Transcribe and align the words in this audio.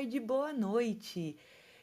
tarde, 0.00 0.18
boa 0.18 0.50
noite. 0.50 1.36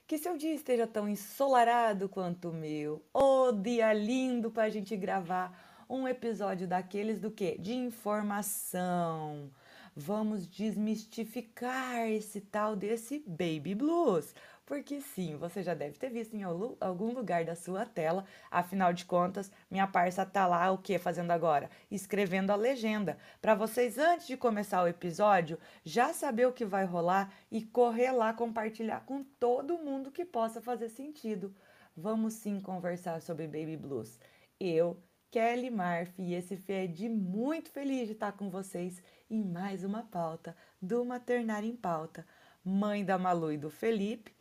Que 0.08 0.18
seu 0.18 0.36
dia 0.38 0.54
esteja 0.56 0.88
tão 0.88 1.08
ensolarado 1.08 2.10
quanto 2.10 2.50
o 2.50 2.54
meu. 2.54 3.00
Ô, 3.14 3.52
dia 3.52 3.94
lindo 3.94 4.50
para 4.50 4.64
a 4.64 4.70
gente 4.70 4.98
gravar 4.98 5.86
um 5.88 6.08
episódio 6.08 6.68
daqueles 6.68 7.20
do 7.20 7.30
que? 7.30 7.60
De 7.60 7.76
informação. 7.76 9.52
Vamos 9.96 10.48
desmistificar 10.48 12.10
esse 12.10 12.42
tal 12.42 12.76
desse 12.76 13.20
baby 13.28 13.76
blues. 13.76 14.34
Porque 14.68 15.00
sim, 15.00 15.38
você 15.38 15.64
já 15.64 15.74
deve 15.74 15.98
ter 15.98 16.10
visto 16.10 16.36
em 16.36 16.44
algum 16.44 17.14
lugar 17.14 17.46
da 17.46 17.56
sua 17.56 17.86
tela. 17.86 18.26
Afinal 18.52 18.92
de 18.92 19.06
contas, 19.06 19.50
minha 19.72 19.88
parça 19.88 20.26
tá 20.26 20.46
lá 20.46 20.70
o 20.72 20.78
que 20.78 21.00
fazendo 21.00 21.32
agora? 21.32 21.70
Escrevendo 21.90 22.52
a 22.52 22.56
legenda, 22.58 23.18
para 23.42 23.56
vocês 23.56 23.98
antes 23.98 24.28
de 24.28 24.36
começar 24.36 24.84
o 24.84 24.88
episódio 24.88 25.58
já 25.86 26.12
saber 26.12 26.48
o 26.48 26.52
que 26.52 26.66
vai 26.66 26.84
rolar 26.84 27.34
e 27.50 27.62
correr 27.62 28.12
lá 28.12 28.34
compartilhar 28.34 29.06
com 29.06 29.24
todo 29.24 29.78
mundo 29.78 30.12
que 30.12 30.26
possa 30.26 30.62
fazer 30.62 30.90
sentido. 30.90 31.56
Vamos 31.96 32.34
sim 32.34 32.60
conversar 32.60 33.22
sobre 33.22 33.48
Baby 33.48 33.78
Blues. 33.78 34.20
Eu, 34.60 35.02
Kelly 35.32 35.70
Marf 35.70 36.12
e 36.18 36.34
esse 36.34 36.58
Fed 36.58 37.08
muito 37.08 37.72
feliz 37.72 38.08
de 38.08 38.14
estar 38.14 38.34
com 38.34 38.50
vocês 38.50 39.02
em 39.30 39.46
mais 39.46 39.86
uma 39.86 40.04
pauta 40.04 40.54
do 40.82 41.06
Maternar 41.06 41.64
em 41.64 41.76
Pauta. 41.76 42.28
Mãe 42.66 43.06
da 43.06 43.18
Malu 43.18 43.54
e 43.54 43.58
do 43.58 43.70
Felipe 43.70 44.36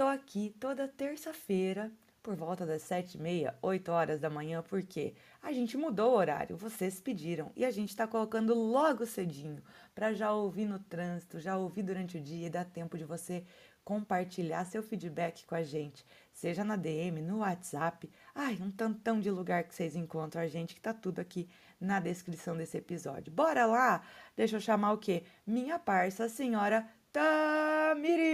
Tô 0.00 0.06
aqui 0.06 0.56
toda 0.58 0.88
terça-feira, 0.88 1.92
por 2.22 2.34
volta 2.34 2.64
das 2.64 2.80
sete 2.80 3.18
e 3.18 3.20
meia, 3.20 3.54
oito 3.60 3.92
horas 3.92 4.18
da 4.18 4.30
manhã, 4.30 4.62
porque 4.66 5.12
a 5.42 5.52
gente 5.52 5.76
mudou 5.76 6.12
o 6.12 6.16
horário, 6.16 6.56
vocês 6.56 6.98
pediram, 6.98 7.52
e 7.54 7.66
a 7.66 7.70
gente 7.70 7.90
está 7.90 8.06
colocando 8.06 8.54
logo 8.54 9.04
cedinho, 9.04 9.62
para 9.94 10.14
já 10.14 10.32
ouvir 10.32 10.64
no 10.64 10.78
trânsito, 10.78 11.38
já 11.38 11.58
ouvir 11.58 11.82
durante 11.82 12.16
o 12.16 12.20
dia 12.20 12.46
e 12.46 12.50
dar 12.50 12.64
tempo 12.64 12.96
de 12.96 13.04
você 13.04 13.44
compartilhar 13.84 14.64
seu 14.64 14.82
feedback 14.82 15.44
com 15.44 15.54
a 15.54 15.62
gente, 15.62 16.02
seja 16.32 16.64
na 16.64 16.76
DM, 16.76 17.20
no 17.20 17.40
WhatsApp, 17.40 18.08
ai, 18.34 18.56
um 18.58 18.70
tantão 18.70 19.20
de 19.20 19.30
lugar 19.30 19.64
que 19.64 19.74
vocês 19.74 19.94
encontram 19.94 20.40
a 20.40 20.46
gente, 20.46 20.74
que 20.74 20.80
tá 20.80 20.94
tudo 20.94 21.20
aqui 21.20 21.46
na 21.78 22.00
descrição 22.00 22.56
desse 22.56 22.78
episódio. 22.78 23.30
Bora 23.30 23.66
lá? 23.66 24.00
Deixa 24.34 24.56
eu 24.56 24.60
chamar 24.62 24.92
o 24.94 24.98
quê? 24.98 25.24
Minha 25.46 25.78
parça, 25.78 26.24
a 26.24 26.28
senhora 26.30 26.88
Tamiri! 27.12 28.30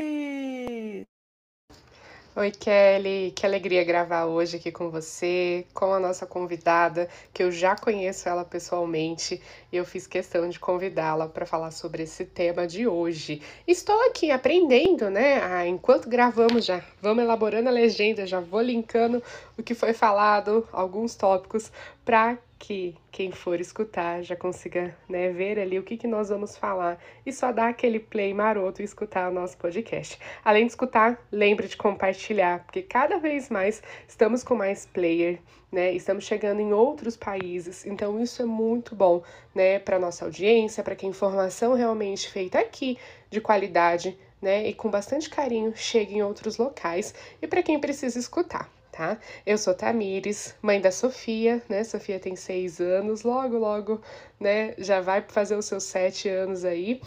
Oi, 2.38 2.50
Kelly, 2.50 3.32
que 3.34 3.46
alegria 3.46 3.82
gravar 3.82 4.26
hoje 4.26 4.58
aqui 4.58 4.70
com 4.70 4.90
você, 4.90 5.64
com 5.72 5.94
a 5.94 5.98
nossa 5.98 6.26
convidada, 6.26 7.08
que 7.32 7.42
eu 7.42 7.50
já 7.50 7.74
conheço 7.74 8.28
ela 8.28 8.44
pessoalmente 8.44 9.40
e 9.72 9.76
eu 9.78 9.86
fiz 9.86 10.06
questão 10.06 10.46
de 10.46 10.60
convidá-la 10.60 11.28
para 11.28 11.46
falar 11.46 11.70
sobre 11.70 12.02
esse 12.02 12.26
tema 12.26 12.66
de 12.66 12.86
hoje. 12.86 13.40
Estou 13.66 13.98
aqui 14.10 14.30
aprendendo, 14.30 15.08
né? 15.08 15.40
Ah, 15.42 15.66
enquanto 15.66 16.10
gravamos, 16.10 16.66
já 16.66 16.84
vamos 17.00 17.24
elaborando 17.24 17.70
a 17.70 17.72
legenda, 17.72 18.26
já 18.26 18.38
vou 18.38 18.60
linkando 18.60 19.22
o 19.56 19.62
que 19.62 19.74
foi 19.74 19.94
falado, 19.94 20.68
alguns 20.72 21.14
tópicos, 21.14 21.72
para 22.04 22.36
que 22.58 22.96
quem 23.12 23.30
for 23.30 23.60
escutar 23.60 24.22
já 24.22 24.34
consiga 24.34 24.96
né, 25.08 25.30
ver 25.30 25.58
ali 25.58 25.78
o 25.78 25.82
que, 25.82 25.96
que 25.96 26.06
nós 26.06 26.28
vamos 26.28 26.56
falar 26.56 26.98
e 27.24 27.32
só 27.32 27.52
dar 27.52 27.68
aquele 27.68 28.00
play 28.00 28.32
maroto 28.32 28.80
e 28.80 28.84
escutar 28.84 29.30
o 29.30 29.34
nosso 29.34 29.56
podcast. 29.58 30.18
Além 30.44 30.64
de 30.64 30.72
escutar, 30.72 31.24
lembre 31.30 31.68
de 31.68 31.76
compartilhar, 31.76 32.64
porque 32.64 32.82
cada 32.82 33.18
vez 33.18 33.50
mais 33.50 33.82
estamos 34.08 34.42
com 34.42 34.54
mais 34.54 34.86
player, 34.86 35.38
né? 35.70 35.92
Estamos 35.92 36.24
chegando 36.24 36.60
em 36.60 36.72
outros 36.72 37.16
países, 37.16 37.84
então 37.84 38.20
isso 38.20 38.40
é 38.40 38.46
muito 38.46 38.94
bom, 38.94 39.22
né, 39.54 39.78
para 39.78 39.98
nossa 39.98 40.24
audiência, 40.24 40.82
para 40.82 40.96
que 40.96 41.06
a 41.06 41.08
informação 41.08 41.74
realmente 41.74 42.30
feita 42.30 42.58
aqui 42.58 42.98
de 43.30 43.40
qualidade, 43.40 44.18
né, 44.40 44.68
e 44.68 44.74
com 44.74 44.90
bastante 44.90 45.28
carinho 45.28 45.72
chegue 45.74 46.16
em 46.16 46.22
outros 46.22 46.56
locais 46.56 47.14
e 47.40 47.46
para 47.46 47.62
quem 47.62 47.80
precisa 47.80 48.18
escutar 48.18 48.75
tá? 48.96 49.18
Eu 49.44 49.58
sou 49.58 49.74
Tamires, 49.74 50.54
mãe 50.62 50.80
da 50.80 50.90
Sofia, 50.90 51.62
né? 51.68 51.84
Sofia 51.84 52.18
tem 52.18 52.34
seis 52.34 52.80
anos, 52.80 53.22
logo, 53.22 53.58
logo, 53.58 54.00
né? 54.40 54.74
Já 54.78 55.00
vai 55.00 55.22
fazer 55.28 55.56
os 55.56 55.66
seus 55.66 55.84
sete 55.84 56.28
anos 56.28 56.64
aí. 56.64 57.00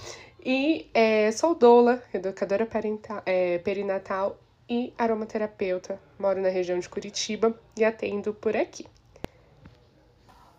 E 0.46 0.90
é, 0.94 1.32
sou 1.32 1.56
doula, 1.56 2.02
educadora 2.14 2.66
parental, 2.66 3.22
é, 3.26 3.58
perinatal 3.58 4.40
e 4.70 4.94
aromaterapeuta. 4.98 6.00
Moro 6.20 6.40
na 6.40 6.50
região 6.50 6.78
de 6.78 6.88
Curitiba 6.88 7.60
e 7.76 7.84
atendo 7.84 8.34
por 8.34 8.56
aqui. 8.56 8.86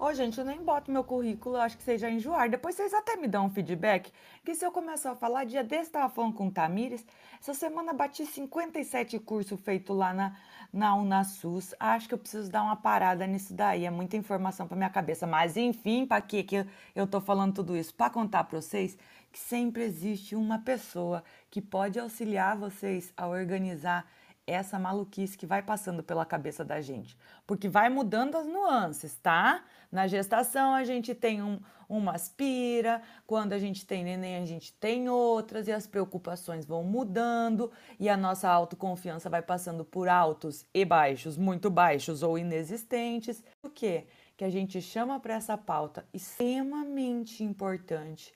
Ô, 0.00 0.06
oh, 0.06 0.14
gente, 0.14 0.38
eu 0.38 0.46
nem 0.46 0.64
boto 0.64 0.90
meu 0.90 1.04
currículo, 1.04 1.58
acho 1.58 1.76
que 1.76 1.82
vocês 1.82 2.00
já 2.00 2.10
enjoaram. 2.10 2.50
Depois 2.50 2.74
vocês 2.74 2.94
até 2.94 3.16
me 3.16 3.28
dão 3.28 3.44
um 3.44 3.50
feedback, 3.50 4.10
que 4.42 4.54
se 4.54 4.64
eu 4.64 4.72
começar 4.72 5.10
a 5.10 5.14
falar, 5.14 5.44
dia 5.44 5.62
desse 5.62 5.90
tava 5.90 6.08
falando 6.08 6.32
com 6.32 6.46
o 6.46 6.50
Tamires, 6.50 7.04
essa 7.38 7.52
semana 7.52 7.92
bati 7.92 8.24
57 8.24 9.18
cursos 9.18 9.60
feitos 9.60 9.94
lá 9.94 10.14
na, 10.14 10.34
na 10.72 10.94
Unasus. 10.94 11.74
Acho 11.78 12.08
que 12.08 12.14
eu 12.14 12.18
preciso 12.18 12.50
dar 12.50 12.62
uma 12.62 12.76
parada 12.76 13.26
nisso 13.26 13.52
daí, 13.52 13.84
é 13.84 13.90
muita 13.90 14.16
informação 14.16 14.66
para 14.66 14.74
minha 14.74 14.88
cabeça. 14.88 15.26
Mas 15.26 15.58
enfim, 15.58 16.06
para 16.06 16.22
que 16.22 16.44
que 16.44 16.66
eu 16.96 17.06
tô 17.06 17.20
falando 17.20 17.56
tudo 17.56 17.76
isso? 17.76 17.92
Para 17.92 18.08
contar 18.08 18.44
para 18.44 18.58
vocês 18.58 18.96
que 19.30 19.38
sempre 19.38 19.82
existe 19.82 20.34
uma 20.34 20.60
pessoa 20.60 21.22
que 21.50 21.60
pode 21.60 22.00
auxiliar 22.00 22.56
vocês 22.56 23.12
a 23.14 23.28
organizar 23.28 24.06
essa 24.52 24.78
maluquice 24.78 25.36
que 25.36 25.46
vai 25.46 25.62
passando 25.62 26.02
pela 26.02 26.24
cabeça 26.24 26.64
da 26.64 26.80
gente. 26.80 27.16
Porque 27.46 27.68
vai 27.68 27.88
mudando 27.88 28.36
as 28.36 28.46
nuances, 28.46 29.14
tá? 29.16 29.64
Na 29.90 30.06
gestação 30.06 30.72
a 30.72 30.84
gente 30.84 31.14
tem 31.14 31.42
um, 31.42 31.60
uma 31.88 32.12
aspira, 32.12 33.02
quando 33.26 33.52
a 33.52 33.58
gente 33.58 33.86
tem 33.86 34.04
neném 34.04 34.36
a 34.36 34.46
gente 34.46 34.72
tem 34.74 35.08
outras, 35.08 35.68
e 35.68 35.72
as 35.72 35.86
preocupações 35.86 36.64
vão 36.64 36.84
mudando, 36.84 37.70
e 37.98 38.08
a 38.08 38.16
nossa 38.16 38.48
autoconfiança 38.48 39.28
vai 39.28 39.42
passando 39.42 39.84
por 39.84 40.08
altos 40.08 40.64
e 40.72 40.84
baixos, 40.84 41.36
muito 41.36 41.68
baixos 41.70 42.22
ou 42.22 42.38
inexistentes. 42.38 43.42
O 43.62 43.68
que? 43.68 44.06
Que 44.36 44.44
a 44.44 44.50
gente 44.50 44.80
chama 44.80 45.18
para 45.18 45.34
essa 45.34 45.56
pauta 45.58 46.06
extremamente 46.12 47.44
importante 47.44 48.32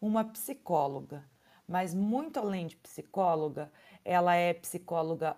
uma 0.00 0.24
psicóloga. 0.24 1.24
Mas 1.66 1.92
muito 1.94 2.38
além 2.38 2.66
de 2.66 2.76
psicóloga, 2.76 3.70
ela 4.04 4.34
é 4.34 4.54
psicóloga 4.54 5.36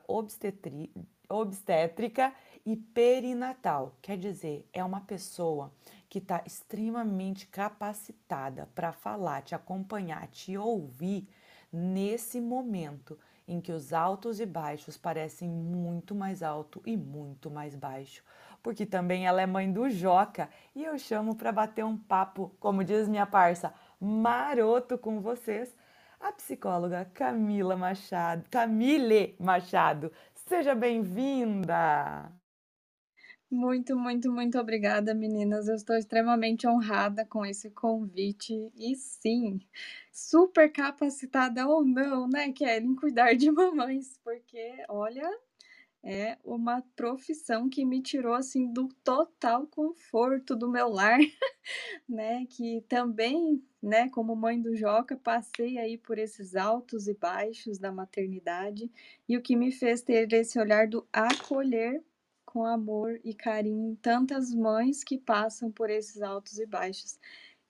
obstétrica 1.28 2.34
e 2.66 2.76
perinatal. 2.76 3.96
Quer 4.02 4.18
dizer, 4.18 4.68
é 4.72 4.84
uma 4.84 5.00
pessoa 5.00 5.72
que 6.08 6.18
está 6.18 6.42
extremamente 6.46 7.46
capacitada 7.46 8.68
para 8.74 8.92
falar, 8.92 9.42
te 9.42 9.54
acompanhar, 9.54 10.26
te 10.28 10.56
ouvir 10.56 11.28
nesse 11.72 12.40
momento 12.40 13.18
em 13.46 13.60
que 13.60 13.72
os 13.72 13.94
altos 13.94 14.40
e 14.40 14.46
baixos 14.46 14.98
parecem 14.98 15.48
muito 15.48 16.14
mais 16.14 16.42
alto 16.42 16.82
e 16.84 16.96
muito 16.96 17.50
mais 17.50 17.74
baixo. 17.74 18.22
Porque 18.62 18.84
também 18.84 19.26
ela 19.26 19.40
é 19.40 19.46
mãe 19.46 19.72
do 19.72 19.88
Joca 19.88 20.50
e 20.74 20.84
eu 20.84 20.98
chamo 20.98 21.34
para 21.34 21.50
bater 21.50 21.84
um 21.84 21.96
papo, 21.96 22.52
como 22.60 22.84
diz 22.84 23.08
minha 23.08 23.26
parça, 23.26 23.72
maroto 23.98 24.98
com 24.98 25.20
vocês 25.20 25.74
a 26.20 26.32
psicóloga 26.32 27.04
Camila 27.14 27.76
Machado, 27.76 28.44
Camille 28.50 29.36
Machado. 29.38 30.12
Seja 30.34 30.74
bem-vinda! 30.74 32.32
Muito, 33.50 33.96
muito, 33.96 34.30
muito 34.30 34.58
obrigada, 34.58 35.14
meninas. 35.14 35.68
Eu 35.68 35.74
estou 35.76 35.96
extremamente 35.96 36.66
honrada 36.66 37.24
com 37.24 37.44
esse 37.46 37.70
convite. 37.70 38.52
E 38.76 38.94
sim, 38.94 39.58
super 40.12 40.70
capacitada 40.70 41.66
ou 41.66 41.84
não, 41.84 42.28
né, 42.28 42.52
Kelly, 42.52 42.86
em 42.86 42.94
cuidar 42.94 43.34
de 43.34 43.50
mamães, 43.50 44.18
porque, 44.22 44.84
olha, 44.88 45.26
é 46.10 46.38
uma 46.42 46.80
profissão 46.96 47.68
que 47.68 47.84
me 47.84 48.00
tirou 48.00 48.32
assim 48.32 48.72
do 48.72 48.88
total 49.04 49.66
conforto 49.66 50.56
do 50.56 50.66
meu 50.66 50.88
lar, 50.88 51.18
né? 52.08 52.46
Que 52.46 52.82
também, 52.88 53.62
né, 53.82 54.08
como 54.08 54.34
mãe 54.34 54.58
do 54.58 54.74
Joca, 54.74 55.18
passei 55.18 55.76
aí 55.76 55.98
por 55.98 56.16
esses 56.16 56.56
altos 56.56 57.08
e 57.08 57.14
baixos 57.14 57.78
da 57.78 57.92
maternidade 57.92 58.90
e 59.28 59.36
o 59.36 59.42
que 59.42 59.54
me 59.54 59.70
fez 59.70 60.00
ter 60.00 60.32
esse 60.32 60.58
olhar 60.58 60.88
do 60.88 61.06
acolher 61.12 62.02
com 62.42 62.64
amor 62.64 63.20
e 63.22 63.34
carinho 63.34 63.94
tantas 64.00 64.54
mães 64.54 65.04
que 65.04 65.18
passam 65.18 65.70
por 65.70 65.90
esses 65.90 66.22
altos 66.22 66.58
e 66.58 66.64
baixos. 66.64 67.18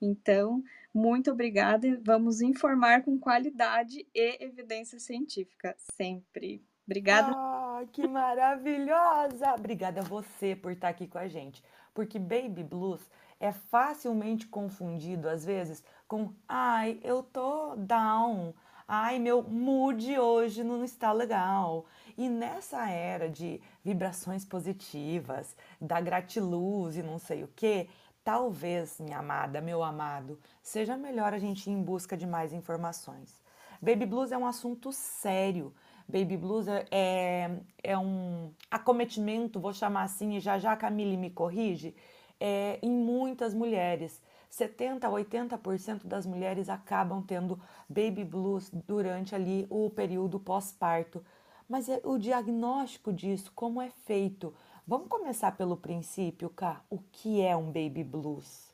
Então, 0.00 0.62
muito 0.94 1.32
obrigada. 1.32 2.00
Vamos 2.04 2.40
informar 2.40 3.02
com 3.02 3.18
qualidade 3.18 4.06
e 4.14 4.44
evidência 4.44 5.00
científica 5.00 5.74
sempre. 5.96 6.67
Obrigada. 6.88 7.36
Ah, 7.36 7.82
que 7.92 8.06
maravilhosa! 8.06 9.54
Obrigada 9.54 10.00
a 10.00 10.04
você 10.04 10.56
por 10.56 10.72
estar 10.72 10.88
aqui 10.88 11.06
com 11.06 11.18
a 11.18 11.28
gente. 11.28 11.62
Porque 11.94 12.18
baby 12.18 12.64
blues 12.64 13.00
é 13.38 13.52
facilmente 13.52 14.46
confundido 14.46 15.28
às 15.28 15.44
vezes 15.44 15.84
com 16.08 16.32
ai, 16.48 16.98
eu 17.02 17.22
tô 17.22 17.76
down. 17.76 18.54
Ai, 18.88 19.18
meu 19.18 19.42
mood 19.42 20.18
hoje 20.18 20.64
não 20.64 20.82
está 20.82 21.12
legal. 21.12 21.84
E 22.16 22.28
nessa 22.28 22.88
era 22.88 23.28
de 23.28 23.60
vibrações 23.84 24.44
positivas, 24.44 25.54
da 25.80 26.00
gratiluz 26.00 26.96
e 26.96 27.02
não 27.02 27.18
sei 27.18 27.44
o 27.44 27.48
que, 27.48 27.88
talvez, 28.24 28.98
minha 28.98 29.18
amada, 29.18 29.60
meu 29.60 29.82
amado, 29.82 30.38
seja 30.62 30.96
melhor 30.96 31.34
a 31.34 31.38
gente 31.38 31.68
ir 31.68 31.72
em 31.74 31.82
busca 31.82 32.16
de 32.16 32.26
mais 32.26 32.52
informações. 32.52 33.42
Baby 33.80 34.06
blues 34.06 34.32
é 34.32 34.38
um 34.38 34.46
assunto 34.46 34.92
sério. 34.92 35.72
Baby 36.08 36.38
blues 36.38 36.66
é, 36.66 36.86
é, 36.90 37.60
é 37.82 37.98
um 37.98 38.50
acometimento, 38.70 39.60
vou 39.60 39.74
chamar 39.74 40.04
assim, 40.04 40.36
e 40.36 40.40
já 40.40 40.58
já 40.58 40.72
a 40.72 40.76
Camille 40.76 41.18
me 41.18 41.30
corrige, 41.30 41.94
é, 42.40 42.78
em 42.82 42.90
muitas 42.90 43.52
mulheres. 43.52 44.22
70 44.48 45.06
a 45.06 45.10
80% 45.10 46.06
das 46.06 46.24
mulheres 46.24 46.70
acabam 46.70 47.22
tendo 47.22 47.60
baby 47.88 48.24
blues 48.24 48.70
durante 48.86 49.34
ali 49.34 49.66
o 49.68 49.90
período 49.90 50.40
pós-parto. 50.40 51.22
Mas 51.68 51.88
é 51.88 52.00
o 52.02 52.16
diagnóstico 52.16 53.12
disso, 53.12 53.52
como 53.54 53.82
é 53.82 53.90
feito? 53.90 54.54
Vamos 54.86 55.08
começar 55.08 55.54
pelo 55.54 55.76
princípio, 55.76 56.48
Cá. 56.48 56.82
O 56.88 56.98
que 56.98 57.42
é 57.42 57.54
um 57.54 57.66
baby 57.66 58.02
blues? 58.02 58.72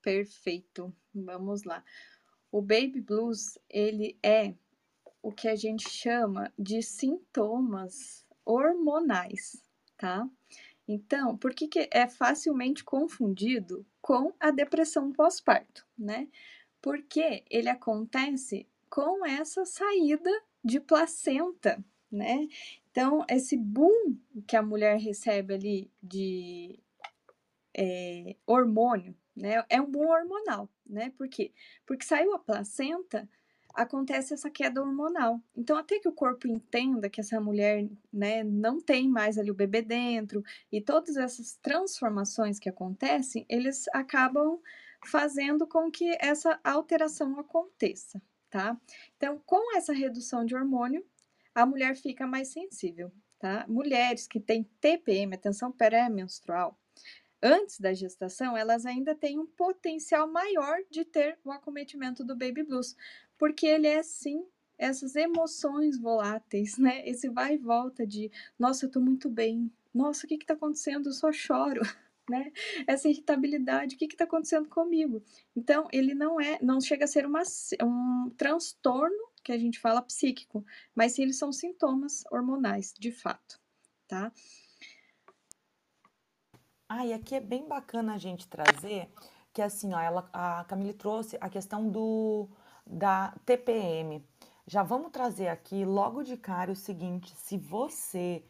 Perfeito. 0.00 0.90
Vamos 1.14 1.64
lá. 1.64 1.84
O 2.50 2.62
baby 2.62 3.02
blues, 3.02 3.58
ele 3.68 4.18
é 4.22 4.54
o 5.22 5.32
que 5.32 5.48
a 5.48 5.56
gente 5.56 5.88
chama 5.88 6.52
de 6.58 6.82
sintomas 6.82 8.24
hormonais, 8.44 9.62
tá? 9.96 10.28
Então, 10.88 11.36
por 11.36 11.54
que, 11.54 11.68
que 11.68 11.88
é 11.92 12.08
facilmente 12.08 12.82
confundido 12.82 13.86
com 14.00 14.32
a 14.40 14.50
depressão 14.50 15.12
pós-parto, 15.12 15.86
né? 15.96 16.28
Porque 16.82 17.44
ele 17.48 17.68
acontece 17.68 18.66
com 18.88 19.24
essa 19.24 19.64
saída 19.64 20.30
de 20.64 20.80
placenta, 20.80 21.82
né? 22.10 22.48
Então, 22.90 23.24
esse 23.28 23.56
boom 23.56 24.16
que 24.46 24.56
a 24.56 24.62
mulher 24.62 24.98
recebe 24.98 25.54
ali 25.54 25.90
de 26.02 26.76
é, 27.76 28.34
hormônio, 28.44 29.14
né? 29.36 29.64
É 29.68 29.80
um 29.80 29.88
boom 29.88 30.08
hormonal, 30.08 30.68
né? 30.84 31.12
Por 31.16 31.28
quê? 31.28 31.52
Porque 31.86 32.04
saiu 32.04 32.34
a 32.34 32.38
placenta, 32.38 33.28
acontece 33.74 34.34
essa 34.34 34.50
queda 34.50 34.80
hormonal. 34.80 35.40
Então, 35.56 35.76
até 35.76 35.98
que 35.98 36.08
o 36.08 36.12
corpo 36.12 36.46
entenda 36.48 37.08
que 37.08 37.20
essa 37.20 37.40
mulher 37.40 37.88
né, 38.12 38.42
não 38.42 38.80
tem 38.80 39.08
mais 39.08 39.38
ali 39.38 39.50
o 39.50 39.54
bebê 39.54 39.82
dentro 39.82 40.42
e 40.70 40.80
todas 40.80 41.16
essas 41.16 41.56
transformações 41.56 42.58
que 42.58 42.68
acontecem, 42.68 43.46
eles 43.48 43.86
acabam 43.92 44.60
fazendo 45.06 45.66
com 45.66 45.90
que 45.90 46.16
essa 46.20 46.60
alteração 46.62 47.38
aconteça, 47.38 48.20
tá? 48.50 48.78
Então, 49.16 49.40
com 49.46 49.76
essa 49.76 49.92
redução 49.92 50.44
de 50.44 50.54
hormônio, 50.54 51.04
a 51.54 51.64
mulher 51.64 51.96
fica 51.96 52.26
mais 52.26 52.48
sensível, 52.48 53.10
tá? 53.38 53.64
Mulheres 53.68 54.26
que 54.26 54.38
têm 54.38 54.64
TPM, 54.80 55.34
atenção 55.34 55.72
pré-menstrual, 55.72 56.78
antes 57.42 57.80
da 57.80 57.94
gestação, 57.94 58.56
elas 58.56 58.84
ainda 58.84 59.14
têm 59.14 59.38
um 59.38 59.46
potencial 59.46 60.30
maior 60.30 60.78
de 60.90 61.04
ter 61.04 61.38
o 61.44 61.50
acometimento 61.50 62.24
do 62.24 62.36
baby 62.36 62.62
blues, 62.62 62.94
porque 63.40 63.66
ele 63.66 63.86
é 63.86 64.02
sim 64.02 64.46
essas 64.76 65.16
emoções 65.16 65.98
voláteis, 65.98 66.76
né? 66.76 67.02
Esse 67.08 67.30
vai 67.30 67.54
e 67.54 67.58
volta 67.58 68.06
de, 68.06 68.30
nossa, 68.58 68.84
eu 68.84 68.90
tô 68.90 69.00
muito 69.00 69.30
bem, 69.30 69.72
nossa, 69.94 70.26
o 70.26 70.28
que 70.28 70.36
que 70.36 70.44
tá 70.44 70.52
acontecendo? 70.52 71.08
Eu 71.08 71.12
só 71.14 71.32
choro, 71.32 71.80
né? 72.28 72.52
Essa 72.86 73.08
irritabilidade, 73.08 73.94
o 73.94 73.98
que 73.98 74.08
que 74.08 74.16
tá 74.16 74.24
acontecendo 74.24 74.68
comigo? 74.68 75.22
Então, 75.56 75.88
ele 75.90 76.14
não 76.14 76.38
é, 76.38 76.58
não 76.60 76.82
chega 76.82 77.06
a 77.06 77.08
ser 77.08 77.24
uma, 77.24 77.42
um 77.82 78.30
transtorno 78.36 79.30
que 79.42 79.52
a 79.52 79.58
gente 79.58 79.78
fala 79.78 80.02
psíquico, 80.02 80.62
mas 80.94 81.12
sim 81.12 81.22
eles 81.22 81.38
são 81.38 81.50
sintomas 81.50 82.22
hormonais, 82.30 82.94
de 82.98 83.10
fato, 83.10 83.58
tá? 84.06 84.30
Ah, 86.86 87.06
e 87.06 87.14
aqui 87.14 87.34
é 87.34 87.40
bem 87.40 87.66
bacana 87.66 88.14
a 88.14 88.18
gente 88.18 88.46
trazer 88.48 89.10
que 89.52 89.62
assim, 89.62 89.92
ó, 89.94 90.00
ela, 90.00 90.28
a 90.32 90.64
Camille 90.64 90.92
trouxe 90.92 91.38
a 91.40 91.48
questão 91.48 91.88
do 91.88 92.48
da 92.90 93.32
TPM. 93.46 94.24
Já 94.66 94.82
vamos 94.82 95.12
trazer 95.12 95.48
aqui 95.48 95.84
logo 95.84 96.22
de 96.22 96.36
cara 96.36 96.72
o 96.72 96.76
seguinte: 96.76 97.34
se 97.36 97.56
você 97.56 98.44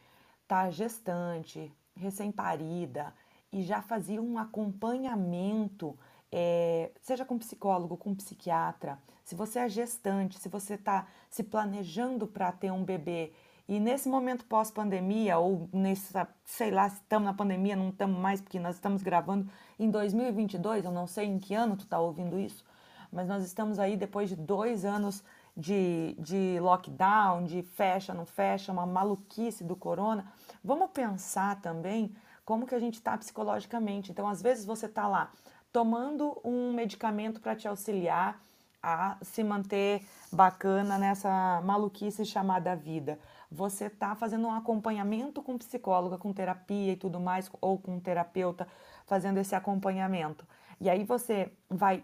tá 0.48 0.70
gestante, 0.70 1.72
recém-parida 1.94 3.14
e 3.52 3.62
já 3.62 3.82
fazia 3.82 4.20
um 4.20 4.38
acompanhamento, 4.38 5.96
é, 6.32 6.90
seja 7.02 7.25
com 7.25 7.38
psicólogo, 7.38 7.96
com 7.96 8.14
psiquiatra, 8.14 8.98
se 9.25 9.34
você 9.34 9.60
é 9.60 9.69
gestante, 9.69 10.38
se 10.38 10.48
você 10.48 10.75
está 10.75 11.06
se 11.28 11.42
planejando 11.42 12.26
para 12.26 12.50
ter 12.50 12.70
um 12.70 12.84
bebê 12.84 13.32
e 13.70 13.78
nesse 13.78 14.08
momento 14.08 14.44
pós-pandemia, 14.46 15.38
ou 15.38 15.69
nessa, 15.72 16.26
sei 16.44 16.72
lá, 16.72 16.88
se 16.88 16.96
estamos 16.96 17.25
na 17.25 17.32
pandemia, 17.32 17.76
não 17.76 17.90
estamos 17.90 18.19
mais, 18.19 18.40
porque 18.40 18.58
nós 18.58 18.75
estamos 18.75 19.00
gravando 19.00 19.48
em 19.78 19.88
2022, 19.88 20.84
eu 20.84 20.90
não 20.90 21.06
sei 21.06 21.26
em 21.26 21.38
que 21.38 21.54
ano 21.54 21.76
tu 21.76 21.84
está 21.84 22.00
ouvindo 22.00 22.37
isso, 22.37 22.64
mas 23.12 23.29
nós 23.29 23.45
estamos 23.45 23.79
aí 23.79 23.97
depois 23.97 24.29
de 24.29 24.37
dois 24.37 24.85
anos 24.85 25.23
de, 25.57 26.17
de 26.19 26.59
lockdown, 26.61 27.45
de 27.45 27.62
fecha, 27.62 28.15
não 28.15 28.25
fecha, 28.25 28.73
uma 28.73 28.87
maluquice 28.87 29.65
do 29.65 29.77
corona. 29.77 30.27
Vamos 30.65 30.91
pensar 30.91 31.61
também 31.61 32.15
como 32.45 32.67
que 32.67 32.75
a 32.75 32.81
gente 32.81 32.95
está 32.95 33.17
psicologicamente. 33.17 34.11
Então, 34.11 34.29
às 34.29 34.41
vezes 34.41 34.65
você 34.65 34.87
está 34.87 35.07
lá 35.07 35.31
tomando 35.73 36.41
um 36.45 36.73
medicamento 36.73 37.41
para 37.41 37.55
te 37.55 37.69
auxiliar 37.69 38.41
a 38.83 39.19
se 39.23 39.45
manter 39.45 40.07
bacana 40.33 40.99
nessa 40.99 41.61
maluquice 41.62 42.25
chamada 42.25 42.75
vida. 42.75 43.19
Você 43.51 43.87
está 43.87 44.15
fazendo 44.15 44.47
um 44.47 44.55
acompanhamento 44.55 45.43
com 45.43 45.59
psicóloga, 45.59 46.17
com 46.17 46.33
terapia 46.33 46.93
e 46.93 46.97
tudo 46.97 47.21
mais, 47.21 47.51
ou 47.61 47.79
com 47.79 47.97
um 47.97 48.01
terapeuta 48.01 48.67
fazendo 49.07 49.39
esse 49.39 49.55
acompanhamento. 49.55 50.47
E 50.81 50.88
aí 50.88 51.05
você 51.05 51.53
vai 51.69 52.03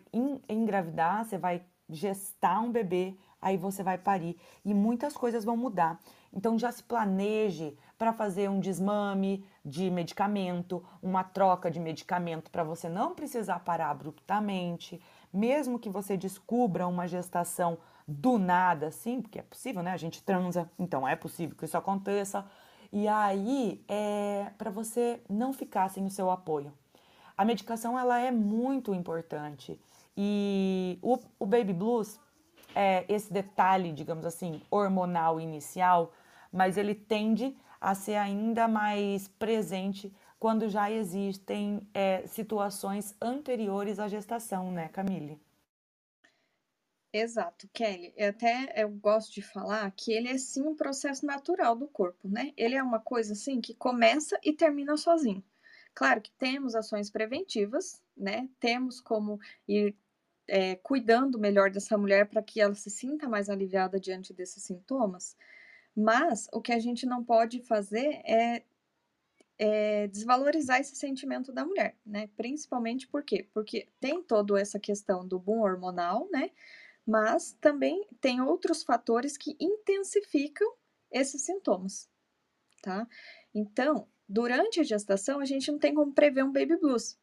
engravidar, 0.49 1.25
você 1.25 1.38
vai 1.38 1.62
gestar 1.88 2.61
um 2.61 2.70
bebê, 2.70 3.17
aí 3.40 3.56
você 3.56 3.82
vai 3.82 3.96
parir 3.96 4.37
e 4.64 4.75
muitas 4.75 5.17
coisas 5.17 5.44
vão 5.44 5.56
mudar. 5.56 5.99
Então 6.32 6.58
já 6.58 6.70
se 6.70 6.82
planeje 6.82 7.76
para 7.96 8.12
fazer 8.12 8.50
um 8.50 8.61
desmame 8.61 9.46
de 9.64 9.90
medicamento, 9.90 10.84
uma 11.02 11.25
troca 11.25 11.70
de 11.70 11.81
medicamento 11.81 12.50
para 12.50 12.64
você 12.64 12.88
não 12.88 13.14
precisar 13.14 13.61
parar 13.61 13.90
abruptamente, 13.90 15.00
mesmo 15.32 15.79
que 15.79 15.88
você 15.88 16.17
descubra 16.17 16.87
uma 16.87 17.06
gestação 17.06 17.79
do 18.06 18.38
nada, 18.38 18.88
assim, 18.88 19.20
porque 19.20 19.38
é 19.38 19.43
possível, 19.43 19.82
né? 19.82 19.93
A 19.93 19.96
gente 19.96 20.22
transa, 20.22 20.70
então 20.79 21.06
é 21.08 21.17
possível 21.17 21.56
que 21.56 21.64
isso 21.64 21.76
aconteça. 21.76 22.44
E 22.93 23.08
aí 23.08 23.84
é 23.88 24.52
para 24.56 24.70
você 24.70 25.20
não 25.29 25.53
ficar 25.53 25.89
sem 25.89 26.05
o 26.05 26.10
seu 26.10 26.31
apoio. 26.31 26.72
A 27.36 27.44
medicação 27.44 27.98
ela 27.98 28.19
é 28.19 28.31
muito 28.31 28.94
importante 28.94 29.78
e 30.16 30.98
o, 31.02 31.19
o 31.38 31.46
baby 31.46 31.72
blues 31.72 32.19
é 32.74 33.05
esse 33.08 33.32
detalhe, 33.32 33.93
digamos 33.93 34.24
assim, 34.24 34.62
hormonal 34.70 35.40
inicial, 35.40 36.12
mas 36.52 36.76
ele 36.76 36.94
tende 36.94 37.56
a 37.81 37.94
ser 37.94 38.16
ainda 38.16 38.66
mais 38.66 39.28
presente 39.28 40.12
quando 40.38 40.69
já 40.69 40.90
existem 40.90 41.86
é, 41.93 42.26
situações 42.26 43.14
anteriores 43.20 43.98
à 43.98 44.08
gestação, 44.08 44.70
né, 44.70 44.88
Camille? 44.88 45.40
Exato, 47.12 47.69
Kelly. 47.72 48.12
Eu 48.16 48.31
até 48.31 48.72
eu 48.76 48.90
gosto 48.90 49.32
de 49.32 49.43
falar 49.43 49.90
que 49.93 50.12
ele 50.12 50.28
é 50.28 50.36
sim 50.38 50.62
um 50.62 50.76
processo 50.76 51.24
natural 51.24 51.74
do 51.74 51.88
corpo, 51.88 52.28
né? 52.28 52.52
Ele 52.56 52.74
é 52.74 52.82
uma 52.82 53.00
coisa 53.00 53.32
assim 53.32 53.60
que 53.60 53.74
começa 53.74 54.38
e 54.44 54.52
termina 54.52 54.96
sozinho. 54.96 55.43
Claro 55.96 56.20
que 56.20 56.31
temos 56.32 56.74
ações 56.74 57.10
preventivas, 57.10 58.03
né? 58.15 58.50
Temos 58.60 59.00
como 59.00 59.41
ir 59.67 59.96
é, 60.46 60.76
cuidando 60.76 61.38
melhor 61.38 61.70
dessa 61.70 61.96
mulher 61.96 62.29
para 62.29 62.43
que 62.43 62.60
ela 62.60 62.74
se 62.74 62.91
sinta 62.91 63.26
mais 63.26 63.48
aliviada 63.48 63.98
diante 63.98 64.34
desses 64.34 64.62
sintomas. 64.62 65.34
Mas 65.96 66.48
o 66.53 66.60
que 66.60 66.70
a 66.74 66.79
gente 66.79 67.06
não 67.06 67.24
pode 67.24 67.62
fazer 67.62 68.20
é, 68.26 68.62
é 69.58 70.06
desvalorizar 70.08 70.79
esse 70.81 70.94
sentimento 70.94 71.50
da 71.50 71.65
mulher, 71.65 71.96
né? 72.05 72.29
Principalmente 72.36 73.08
por 73.08 73.24
quê? 73.24 73.48
Porque 73.55 73.88
tem 73.98 74.22
toda 74.22 74.60
essa 74.60 74.79
questão 74.79 75.26
do 75.26 75.38
boom 75.38 75.62
hormonal, 75.62 76.29
né? 76.31 76.50
Mas 77.06 77.53
também 77.58 78.06
tem 78.20 78.43
outros 78.43 78.82
fatores 78.82 79.38
que 79.38 79.56
intensificam 79.58 80.74
esses 81.10 81.41
sintomas, 81.41 82.06
tá? 82.82 83.08
Então, 83.55 84.06
Durante 84.28 84.80
a 84.80 84.84
gestação, 84.84 85.40
a 85.40 85.44
gente 85.44 85.70
não 85.70 85.78
tem 85.78 85.94
como 85.94 86.12
prever 86.12 86.44
um 86.44 86.52
baby 86.52 86.76
blues, 86.76 87.18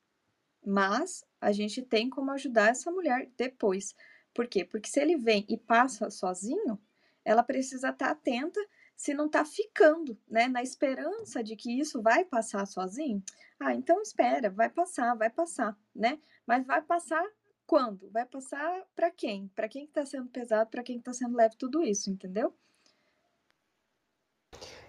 mas 0.65 1.25
a 1.41 1.51
gente 1.51 1.81
tem 1.81 2.09
como 2.09 2.31
ajudar 2.31 2.69
essa 2.69 2.89
mulher 2.91 3.29
depois. 3.37 3.93
Por 4.33 4.47
quê? 4.47 4.63
Porque 4.63 4.89
se 4.89 4.99
ele 4.99 5.17
vem 5.17 5.45
e 5.49 5.57
passa 5.57 6.09
sozinho, 6.09 6.79
ela 7.25 7.43
precisa 7.43 7.89
estar 7.89 8.11
atenta 8.11 8.59
se 8.95 9.13
não 9.13 9.25
está 9.25 9.43
ficando, 9.43 10.17
né? 10.27 10.47
Na 10.47 10.61
esperança 10.61 11.43
de 11.43 11.55
que 11.55 11.77
isso 11.79 12.01
vai 12.01 12.23
passar 12.23 12.65
sozinho. 12.65 13.21
Ah, 13.59 13.73
então 13.73 14.01
espera, 14.01 14.49
vai 14.49 14.69
passar, 14.69 15.15
vai 15.15 15.29
passar, 15.29 15.77
né? 15.95 16.19
Mas 16.45 16.65
vai 16.65 16.81
passar 16.81 17.23
quando? 17.65 18.09
Vai 18.11 18.25
passar 18.25 18.83
para 18.95 19.11
quem? 19.11 19.49
Para 19.49 19.67
quem 19.67 19.85
está 19.85 20.05
sendo 20.05 20.29
pesado, 20.29 20.69
para 20.69 20.83
quem 20.83 20.97
está 20.97 21.13
sendo 21.13 21.35
leve, 21.35 21.55
tudo 21.57 21.83
isso, 21.83 22.09
entendeu? 22.09 22.53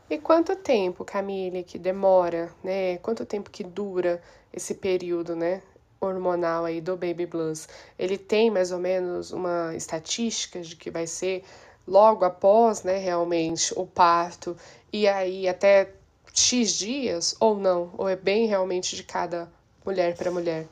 E 0.08 0.18
quanto 0.18 0.54
tempo, 0.56 1.04
Camille, 1.04 1.64
que 1.64 1.78
demora, 1.78 2.52
né? 2.62 2.98
Quanto 2.98 3.24
tempo 3.26 3.50
que 3.50 3.64
dura 3.64 4.22
esse 4.52 4.74
período, 4.74 5.34
né? 5.34 5.62
hormonal 6.00 6.64
aí 6.64 6.80
do 6.80 6.96
baby 6.96 7.26
blues, 7.26 7.68
ele 7.98 8.18
tem 8.18 8.50
mais 8.50 8.70
ou 8.70 8.78
menos 8.78 9.32
uma 9.32 9.74
estatística 9.74 10.60
de 10.60 10.76
que 10.76 10.90
vai 10.90 11.06
ser 11.06 11.44
logo 11.86 12.24
após, 12.24 12.82
né, 12.82 12.98
realmente 12.98 13.72
o 13.76 13.86
parto 13.86 14.56
e 14.92 15.06
aí 15.08 15.48
até 15.48 15.92
X 16.32 16.72
dias 16.72 17.36
ou 17.40 17.56
não? 17.56 17.94
Ou 17.96 18.08
é 18.08 18.16
bem 18.16 18.46
realmente 18.46 18.96
de 18.96 19.02
cada 19.04 19.50
mulher 19.84 20.16
para 20.16 20.30
mulher? 20.30 20.66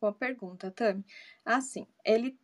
Boa 0.00 0.12
pergunta, 0.12 0.70
Tami. 0.70 1.04
Assim, 1.44 1.86
ele, 2.04 2.38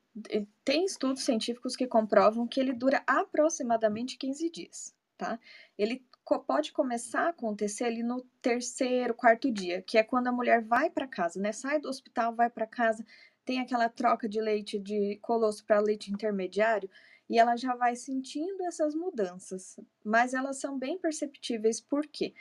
tem 0.64 0.84
estudos 0.84 1.22
científicos 1.22 1.76
que 1.76 1.86
comprovam 1.86 2.46
que 2.46 2.60
ele 2.60 2.72
dura 2.72 3.02
aproximadamente 3.06 4.18
15 4.18 4.50
dias, 4.50 4.94
tá? 5.16 5.38
Ele 5.78 6.04
pode 6.46 6.72
começar 6.72 7.26
a 7.26 7.28
acontecer 7.30 7.84
ali 7.84 8.02
no 8.02 8.20
terceiro, 8.42 9.14
quarto 9.14 9.50
dia, 9.50 9.82
que 9.82 9.98
é 9.98 10.02
quando 10.02 10.28
a 10.28 10.32
mulher 10.32 10.62
vai 10.62 10.90
para 10.90 11.06
casa, 11.06 11.40
né? 11.40 11.52
Sai 11.52 11.80
do 11.80 11.88
hospital, 11.88 12.34
vai 12.34 12.50
para 12.50 12.66
casa, 12.66 13.04
tem 13.44 13.60
aquela 13.60 13.88
troca 13.88 14.28
de 14.28 14.40
leite 14.40 14.78
de 14.78 15.18
colosso 15.22 15.64
para 15.64 15.80
leite 15.80 16.12
intermediário 16.12 16.88
e 17.28 17.38
ela 17.38 17.56
já 17.56 17.74
vai 17.74 17.94
sentindo 17.94 18.64
essas 18.64 18.94
mudanças, 18.94 19.78
mas 20.04 20.34
elas 20.34 20.58
são 20.60 20.78
bem 20.78 20.98
perceptíveis. 20.98 21.80
Por 21.80 22.06
quê? 22.06 22.34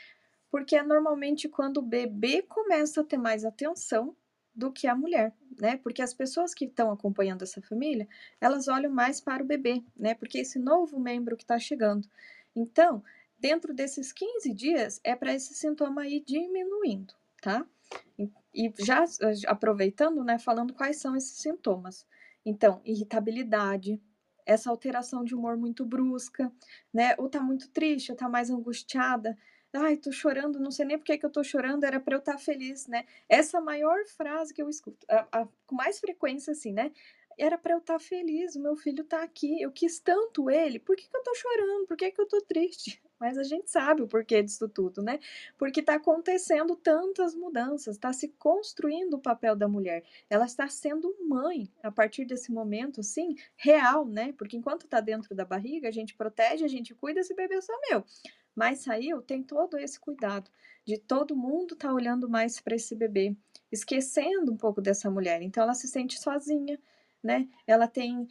Porque 0.50 0.76
é 0.76 0.84
normalmente 0.84 1.48
quando 1.48 1.78
o 1.78 1.84
bebê 1.84 2.42
começa 2.42 3.02
a 3.02 3.04
ter 3.04 3.18
mais 3.18 3.46
atenção 3.46 4.16
do 4.60 4.72
que 4.72 4.88
a 4.88 4.96
mulher, 4.96 5.34
né? 5.60 5.78
Porque 5.78 6.02
as 6.02 6.14
pessoas 6.14 6.54
que 6.54 6.66
estão 6.66 6.92
acompanhando 6.92 7.44
essa 7.44 7.62
família, 7.62 8.08
elas 8.42 8.68
olham 8.68 8.92
mais 8.92 9.22
para 9.22 9.42
o 9.42 9.46
bebê, 9.46 9.82
né? 9.98 10.14
Porque 10.14 10.40
esse 10.40 10.60
novo 10.60 11.00
membro 11.00 11.38
que 11.38 11.44
está 11.44 11.58
chegando. 11.58 12.08
Então, 12.54 13.02
dentro 13.40 13.74
desses 13.74 14.12
15 14.12 14.54
dias, 14.54 15.00
é 15.04 15.16
para 15.16 15.34
esse 15.34 15.54
sintoma 15.56 16.06
ir 16.08 16.22
diminuindo, 16.26 17.14
tá? 17.42 17.66
E 18.54 18.74
já 18.80 19.06
aproveitando, 19.48 20.24
né, 20.24 20.38
falando 20.38 20.74
quais 20.74 20.98
são 20.98 21.16
esses 21.16 21.38
sintomas. 21.38 22.06
Então, 22.46 22.82
irritabilidade, 22.84 24.02
essa 24.46 24.70
alteração 24.70 25.24
de 25.24 25.36
humor 25.36 25.56
muito 25.56 25.86
brusca, 25.86 26.52
né? 26.94 27.16
Ou 27.18 27.30
tá 27.30 27.40
muito 27.42 27.70
triste, 27.70 28.12
ou 28.12 28.18
tá 28.18 28.28
mais 28.28 28.50
angustiada. 28.50 29.38
Ai, 29.72 29.98
tô 29.98 30.12
chorando, 30.12 30.60
não 30.60 30.72
sei 30.72 30.84
nem 30.86 30.98
por 30.98 31.06
que, 31.06 31.18
que 31.18 31.26
eu 31.26 31.30
tô 31.30 31.44
chorando, 31.44 31.84
era 31.84 32.00
para 32.00 32.16
eu 32.16 32.20
estar 32.20 32.34
tá 32.34 32.38
feliz, 32.40 32.88
né? 32.88 33.06
Essa 33.28 33.62
maior 33.62 34.04
frase 34.08 34.52
que 34.52 34.62
eu 34.62 34.68
escuto, 34.68 35.06
a, 35.08 35.42
a, 35.42 35.48
com 35.68 35.76
mais 35.76 36.00
frequência, 36.00 36.52
assim, 36.52 36.74
né? 36.74 36.92
Era 37.38 37.56
para 37.56 37.74
eu 37.74 37.78
estar 37.78 37.94
tá 37.94 38.00
feliz, 38.00 38.56
o 38.56 38.62
meu 38.62 38.76
filho 38.76 39.04
tá 39.04 39.22
aqui, 39.22 39.62
eu 39.62 39.72
quis 39.72 40.00
tanto 40.00 40.50
ele, 40.50 40.80
por 40.80 40.96
que, 40.96 41.08
que 41.08 41.16
eu 41.16 41.24
tô 41.24 41.36
chorando? 41.36 41.86
Por 41.86 41.96
que, 41.96 42.12
que 42.12 42.20
eu 42.20 42.28
tô 42.28 42.42
triste? 42.42 43.00
Mas 43.20 43.38
a 43.38 43.44
gente 43.44 43.70
sabe 43.70 44.02
o 44.02 44.08
porquê 44.08 44.42
disso 44.42 44.68
tudo, 44.68 45.04
né? 45.04 45.20
Porque 45.58 45.82
está 45.82 45.96
acontecendo 45.96 46.76
tantas 46.76 47.36
mudanças, 47.36 47.96
está 47.96 48.12
se 48.12 48.30
construindo 48.30 49.16
o 49.16 49.22
papel 49.22 49.56
da 49.56 49.68
mulher. 49.68 50.04
Ela 50.30 50.46
está 50.46 50.68
sendo 50.68 51.14
mãe 51.28 51.70
a 51.84 51.92
partir 51.92 52.26
desse 52.26 52.52
momento, 52.52 53.04
sim, 53.04 53.36
real, 53.56 54.06
né? 54.06 54.34
Porque 54.38 54.58
enquanto 54.58 54.86
está 54.86 55.00
dentro 55.02 55.36
da 55.36 55.46
barriga, 55.46 55.90
a 55.90 55.92
gente 55.92 56.16
protege, 56.16 56.64
a 56.64 56.70
gente 56.70 56.96
cuida, 56.96 57.20
esse 57.20 57.36
bebê 57.36 57.56
é 57.56 57.62
só 57.62 57.74
meu. 57.90 58.04
Mas 58.56 58.80
saiu, 58.80 59.22
tem 59.22 59.44
todo 59.44 59.78
esse 59.78 60.00
cuidado 60.00 60.50
de 60.86 60.98
todo 60.98 61.36
mundo 61.36 61.74
estar 61.74 61.90
tá 61.90 61.94
olhando 61.94 62.28
mais 62.28 62.60
para 62.60 62.76
esse 62.76 62.96
bebê, 62.96 63.36
esquecendo 63.72 64.52
um 64.52 64.58
pouco 64.58 64.82
dessa 64.82 65.10
mulher. 65.10 65.42
Então 65.42 65.64
ela 65.64 65.74
se 65.74 65.88
sente 65.88 66.20
sozinha, 66.20 66.80
né? 67.24 67.48
Ela 67.68 67.88
tem 67.88 68.28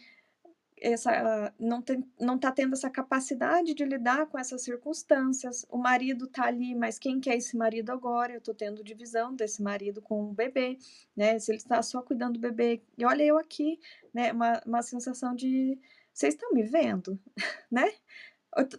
essa 0.81 1.53
não 1.59 1.83
tem, 1.83 2.05
não 2.21 2.39
tá 2.39 2.53
tendo 2.53 2.73
essa 2.73 2.89
capacidade 2.89 3.75
de 3.75 3.85
lidar 3.85 4.27
com 4.27 4.39
essas 4.39 4.63
circunstâncias. 4.63 5.67
O 5.69 5.77
marido 5.77 6.27
tá 6.27 6.45
ali, 6.45 6.75
mas 6.75 6.99
quem 6.99 7.21
que 7.21 7.31
é 7.31 7.37
esse 7.37 7.57
marido 7.57 7.91
agora? 7.91 8.33
Eu 8.35 8.41
tô 8.41 8.55
tendo 8.55 8.85
divisão 8.85 9.35
desse 9.35 9.63
marido 9.63 10.01
com 10.01 10.31
o 10.31 10.33
bebê, 10.33 10.79
né? 11.17 11.39
Se 11.39 11.51
ele 11.51 11.59
está 11.59 11.83
só 11.83 12.03
cuidando 12.03 12.35
do 12.35 12.41
bebê, 12.41 12.81
e 12.97 13.05
olha 13.05 13.23
eu 13.25 13.39
aqui, 13.39 13.79
né? 14.13 14.33
Uma, 14.33 14.61
uma 14.67 14.83
sensação 14.83 15.35
de 15.35 15.79
vocês 16.13 16.35
estão 16.35 16.53
me 16.53 16.63
vendo, 16.63 17.19
né? 17.71 17.93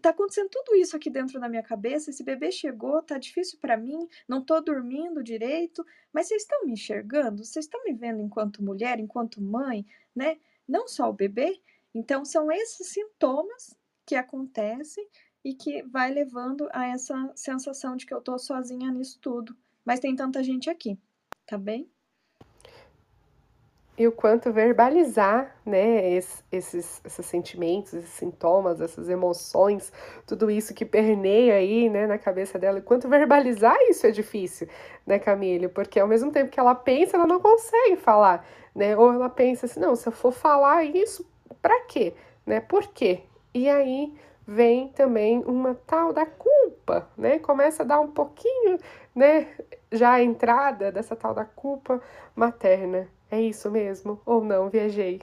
Tá 0.01 0.09
acontecendo 0.09 0.49
tudo 0.49 0.75
isso 0.75 0.95
aqui 0.95 1.09
dentro 1.09 1.39
da 1.39 1.47
minha 1.47 1.63
cabeça. 1.63 2.09
Esse 2.09 2.23
bebê 2.23 2.51
chegou, 2.51 3.01
tá 3.01 3.17
difícil 3.17 3.59
para 3.59 3.77
mim, 3.77 4.07
não 4.27 4.43
tô 4.43 4.59
dormindo 4.59 5.23
direito, 5.23 5.85
mas 6.11 6.27
vocês 6.27 6.41
estão 6.41 6.65
me 6.65 6.73
enxergando? 6.73 7.45
Vocês 7.45 7.65
estão 7.65 7.83
me 7.83 7.93
vendo 7.93 8.21
enquanto 8.21 8.63
mulher, 8.63 8.99
enquanto 8.99 9.41
mãe, 9.41 9.85
né? 10.15 10.37
Não 10.67 10.87
só 10.87 11.09
o 11.09 11.13
bebê, 11.13 11.61
então, 11.93 12.23
são 12.23 12.51
esses 12.51 12.87
sintomas 12.87 13.75
que 14.05 14.15
acontecem 14.15 15.07
e 15.43 15.53
que 15.53 15.83
vai 15.83 16.11
levando 16.11 16.67
a 16.71 16.87
essa 16.87 17.31
sensação 17.35 17.95
de 17.95 18.05
que 18.05 18.13
eu 18.13 18.21
tô 18.21 18.37
sozinha 18.37 18.91
nisso 18.91 19.19
tudo. 19.21 19.57
Mas 19.83 19.99
tem 19.99 20.15
tanta 20.15 20.43
gente 20.43 20.69
aqui, 20.69 20.97
tá 21.45 21.57
bem? 21.57 21.89
E 23.99 24.07
o 24.07 24.13
quanto 24.13 24.49
verbalizar, 24.53 25.53
né, 25.65 26.13
esses, 26.13 26.41
esses, 26.49 27.01
esses 27.05 27.25
sentimentos, 27.25 27.93
esses 27.93 28.11
sintomas, 28.11 28.79
essas 28.79 29.09
emoções, 29.09 29.91
tudo 30.25 30.49
isso 30.49 30.73
que 30.73 30.85
permeia 30.85 31.55
aí, 31.55 31.89
né, 31.89 32.07
na 32.07 32.17
cabeça 32.17 32.57
dela, 32.57 32.79
e 32.79 32.81
quanto 32.81 33.09
verbalizar 33.09 33.75
isso 33.89 34.07
é 34.07 34.11
difícil, 34.11 34.69
né, 35.05 35.19
Camille? 35.19 35.67
Porque 35.67 35.99
ao 35.99 36.07
mesmo 36.07 36.31
tempo 36.31 36.49
que 36.49 36.57
ela 36.57 36.73
pensa, 36.73 37.17
ela 37.17 37.27
não 37.27 37.41
consegue 37.41 37.97
falar, 37.97 38.47
né? 38.73 38.95
Ou 38.95 39.11
ela 39.11 39.27
pensa 39.27 39.65
assim, 39.65 39.81
não, 39.81 39.93
se 39.97 40.07
eu 40.07 40.13
for 40.13 40.31
falar 40.31 40.85
isso, 40.85 41.29
para 41.61 41.81
quê? 41.81 42.13
Né? 42.45 42.61
Por 42.61 42.87
quê? 42.87 43.23
E 43.53 43.67
aí 43.67 44.13
vem 44.47 44.87
também 44.87 45.43
uma 45.45 45.75
tal 45.85 46.13
da 46.13 46.25
culpa, 46.25 47.09
né? 47.17 47.37
Começa 47.39 47.83
a 47.83 47.85
dar 47.85 47.99
um 47.99 48.11
pouquinho, 48.11 48.77
né, 49.13 49.47
já 49.91 50.13
a 50.13 50.23
entrada 50.23 50.89
dessa 50.89 51.17
tal 51.17 51.33
da 51.33 51.43
culpa 51.43 52.01
materna. 52.33 53.09
É 53.31 53.41
isso 53.41 53.69
mesmo 53.69 54.21
ou 54.25 54.43
não? 54.43 54.69
Viajei. 54.69 55.21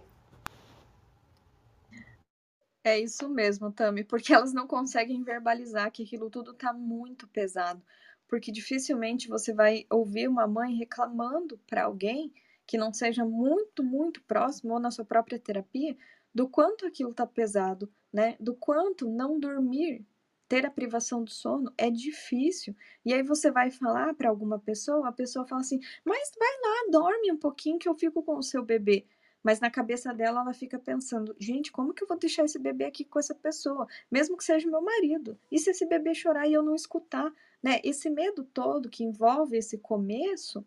É 2.84 3.00
isso 3.00 3.28
mesmo, 3.28 3.72
Tami, 3.72 4.04
porque 4.04 4.32
elas 4.34 4.52
não 4.52 4.66
conseguem 4.66 5.22
verbalizar 5.24 5.90
que 5.90 6.04
aquilo 6.04 6.30
tudo 6.30 6.54
tá 6.54 6.72
muito 6.72 7.26
pesado, 7.26 7.82
porque 8.28 8.52
dificilmente 8.52 9.26
você 9.28 9.52
vai 9.52 9.84
ouvir 9.90 10.28
uma 10.28 10.46
mãe 10.46 10.76
reclamando 10.76 11.58
para 11.66 11.84
alguém 11.84 12.32
que 12.64 12.78
não 12.78 12.92
seja 12.92 13.24
muito, 13.24 13.82
muito 13.82 14.22
próximo 14.22 14.74
ou 14.74 14.80
na 14.80 14.92
sua 14.92 15.04
própria 15.04 15.38
terapia 15.38 15.96
do 16.32 16.48
quanto 16.48 16.86
aquilo 16.86 17.10
está 17.10 17.26
pesado, 17.26 17.92
né? 18.12 18.36
Do 18.38 18.54
quanto 18.54 19.08
não 19.08 19.38
dormir, 19.38 20.06
ter 20.48 20.64
a 20.66 20.70
privação 20.70 21.22
do 21.24 21.30
sono 21.30 21.72
é 21.76 21.90
difícil. 21.90 22.74
E 23.04 23.12
aí 23.14 23.22
você 23.22 23.50
vai 23.50 23.70
falar 23.70 24.14
para 24.14 24.28
alguma 24.28 24.58
pessoa, 24.58 25.08
a 25.08 25.12
pessoa 25.12 25.46
fala 25.46 25.60
assim: 25.62 25.80
"Mas 26.04 26.30
vai 26.38 26.48
lá, 26.62 26.90
dorme 27.00 27.32
um 27.32 27.36
pouquinho 27.38 27.78
que 27.78 27.88
eu 27.88 27.94
fico 27.94 28.22
com 28.22 28.36
o 28.38 28.42
seu 28.42 28.62
bebê". 28.64 29.06
Mas 29.42 29.60
na 29.60 29.70
cabeça 29.70 30.12
dela 30.12 30.40
ela 30.40 30.52
fica 30.54 30.78
pensando: 30.78 31.34
"Gente, 31.38 31.70
como 31.72 31.94
que 31.94 32.02
eu 32.04 32.08
vou 32.08 32.18
deixar 32.18 32.44
esse 32.44 32.58
bebê 32.58 32.84
aqui 32.84 33.04
com 33.04 33.18
essa 33.18 33.34
pessoa, 33.34 33.86
mesmo 34.10 34.36
que 34.36 34.44
seja 34.44 34.68
meu 34.70 34.82
marido? 34.82 35.38
E 35.50 35.58
se 35.58 35.70
esse 35.70 35.86
bebê 35.86 36.14
chorar 36.14 36.46
e 36.48 36.52
eu 36.54 36.62
não 36.62 36.74
escutar?", 36.74 37.32
né? 37.62 37.80
Esse 37.84 38.10
medo 38.10 38.44
todo 38.44 38.90
que 38.90 39.04
envolve 39.04 39.56
esse 39.56 39.78
começo, 39.78 40.64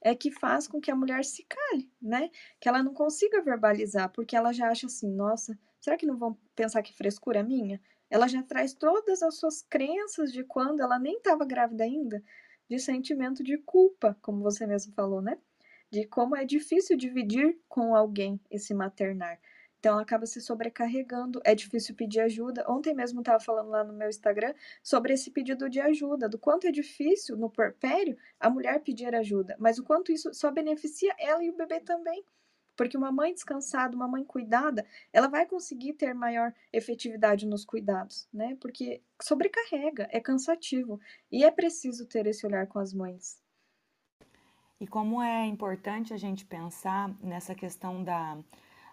é 0.00 0.14
que 0.14 0.30
faz 0.30 0.66
com 0.68 0.80
que 0.80 0.90
a 0.90 0.96
mulher 0.96 1.24
se 1.24 1.44
cale, 1.44 1.90
né? 2.00 2.30
Que 2.60 2.68
ela 2.68 2.82
não 2.82 2.94
consiga 2.94 3.42
verbalizar, 3.42 4.10
porque 4.12 4.36
ela 4.36 4.52
já 4.52 4.68
acha 4.70 4.86
assim, 4.86 5.08
nossa, 5.12 5.58
será 5.80 5.96
que 5.96 6.06
não 6.06 6.16
vão 6.16 6.38
pensar 6.54 6.82
que 6.82 6.94
frescura 6.94 7.42
minha? 7.42 7.80
Ela 8.10 8.26
já 8.28 8.42
traz 8.42 8.72
todas 8.72 9.22
as 9.22 9.36
suas 9.36 9.62
crenças 9.62 10.32
de 10.32 10.42
quando 10.44 10.80
ela 10.80 10.98
nem 10.98 11.16
estava 11.16 11.44
grávida 11.44 11.84
ainda, 11.84 12.22
de 12.68 12.78
sentimento 12.78 13.42
de 13.42 13.58
culpa, 13.58 14.16
como 14.22 14.42
você 14.42 14.66
mesmo 14.66 14.92
falou, 14.94 15.20
né? 15.20 15.38
De 15.90 16.06
como 16.06 16.36
é 16.36 16.44
difícil 16.44 16.96
dividir 16.96 17.58
com 17.68 17.94
alguém 17.94 18.40
esse 18.50 18.74
maternar. 18.74 19.38
Então 19.78 19.92
ela 19.92 20.02
acaba 20.02 20.26
se 20.26 20.40
sobrecarregando, 20.40 21.40
é 21.44 21.54
difícil 21.54 21.94
pedir 21.94 22.20
ajuda. 22.20 22.64
Ontem 22.68 22.94
mesmo 22.94 23.20
estava 23.20 23.38
falando 23.38 23.70
lá 23.70 23.84
no 23.84 23.92
meu 23.92 24.08
Instagram 24.08 24.52
sobre 24.82 25.12
esse 25.14 25.30
pedido 25.30 25.70
de 25.70 25.80
ajuda, 25.80 26.28
do 26.28 26.38
quanto 26.38 26.66
é 26.66 26.72
difícil 26.72 27.36
no 27.36 27.48
porpério 27.48 28.16
a 28.40 28.50
mulher 28.50 28.80
pedir 28.82 29.14
ajuda, 29.14 29.56
mas 29.58 29.78
o 29.78 29.84
quanto 29.84 30.10
isso 30.10 30.34
só 30.34 30.50
beneficia 30.50 31.14
ela 31.18 31.44
e 31.44 31.50
o 31.50 31.56
bebê 31.56 31.80
também. 31.80 32.24
Porque 32.78 32.96
uma 32.96 33.10
mãe 33.10 33.34
descansada, 33.34 33.96
uma 33.96 34.06
mãe 34.06 34.22
cuidada, 34.22 34.86
ela 35.12 35.26
vai 35.26 35.44
conseguir 35.44 35.94
ter 35.94 36.14
maior 36.14 36.54
efetividade 36.72 37.44
nos 37.44 37.64
cuidados, 37.64 38.28
né? 38.32 38.56
Porque 38.60 39.02
sobrecarrega, 39.20 40.08
é 40.12 40.20
cansativo 40.20 41.00
e 41.30 41.44
é 41.44 41.50
preciso 41.50 42.06
ter 42.06 42.24
esse 42.28 42.46
olhar 42.46 42.68
com 42.68 42.78
as 42.78 42.94
mães. 42.94 43.42
E 44.80 44.86
como 44.86 45.20
é 45.20 45.44
importante 45.44 46.14
a 46.14 46.16
gente 46.16 46.46
pensar 46.46 47.12
nessa 47.20 47.52
questão 47.52 48.04
da 48.04 48.38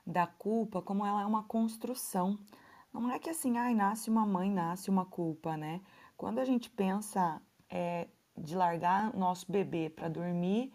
da 0.06 0.28
culpa 0.28 0.82
como 0.82 1.06
ela 1.06 1.22
é 1.22 1.26
uma 1.26 1.44
construção. 1.44 2.38
Não 2.94 3.12
é 3.12 3.18
que 3.18 3.30
assim, 3.30 3.58
ai, 3.58 3.74
nasce 3.74 4.10
uma 4.10 4.26
mãe, 4.26 4.52
nasce 4.52 4.90
uma 4.90 5.06
culpa, 5.06 5.58
né? 5.58 5.82
Quando 6.16 6.40
a 6.40 6.46
gente 6.46 6.70
pensa 6.70 7.42
é, 7.70 8.08
de 8.38 8.56
largar 8.56 9.16
nosso 9.16 9.52
bebê 9.52 9.90
para 9.90 10.08
dormir 10.08 10.72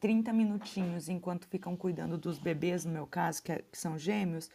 30 0.00 0.32
minutinhos 0.32 1.08
enquanto 1.08 1.46
ficam 1.46 1.76
cuidando 1.76 2.18
dos 2.18 2.38
bebês, 2.38 2.84
no 2.84 2.92
meu 2.92 3.06
caso, 3.06 3.42
que, 3.42 3.52
é, 3.52 3.62
que 3.70 3.78
são 3.78 3.98
gêmeos, 3.98 4.50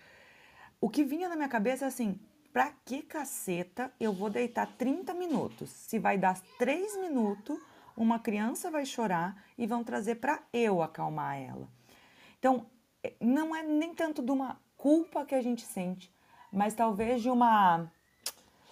o 0.80 0.90
que 0.90 1.04
vinha 1.04 1.30
na 1.30 1.36
minha 1.36 1.50
cabeça 1.50 1.86
é 1.86 1.88
assim: 1.88 2.20
pra 2.52 2.72
que 2.86 3.02
caceta 3.02 3.92
eu 4.00 4.14
vou 4.14 4.30
deitar 4.30 4.68
30 4.78 5.14
minutos? 5.14 5.70
Se 5.70 6.00
vai 6.00 6.18
dar 6.18 6.40
3 6.58 6.98
minutos, 7.00 7.60
uma 7.96 8.20
criança 8.20 8.72
vai 8.72 8.86
chorar 8.86 9.44
e 9.58 9.68
vão 9.68 9.84
trazer 9.84 10.16
para 10.16 10.42
eu 10.52 10.82
acalmar 10.82 11.38
ela. 11.38 11.68
Então, 12.40 12.66
é, 13.04 13.14
não 13.20 13.56
é 13.56 13.64
nem 13.64 13.94
tanto 13.94 14.22
de 14.22 14.32
uma 14.32 14.60
culpa 14.78 15.26
que 15.26 15.36
a 15.36 15.42
gente 15.42 15.62
sente, 15.62 16.12
mas 16.52 16.74
talvez 16.74 17.22
de 17.22 17.30
uma 17.30 17.88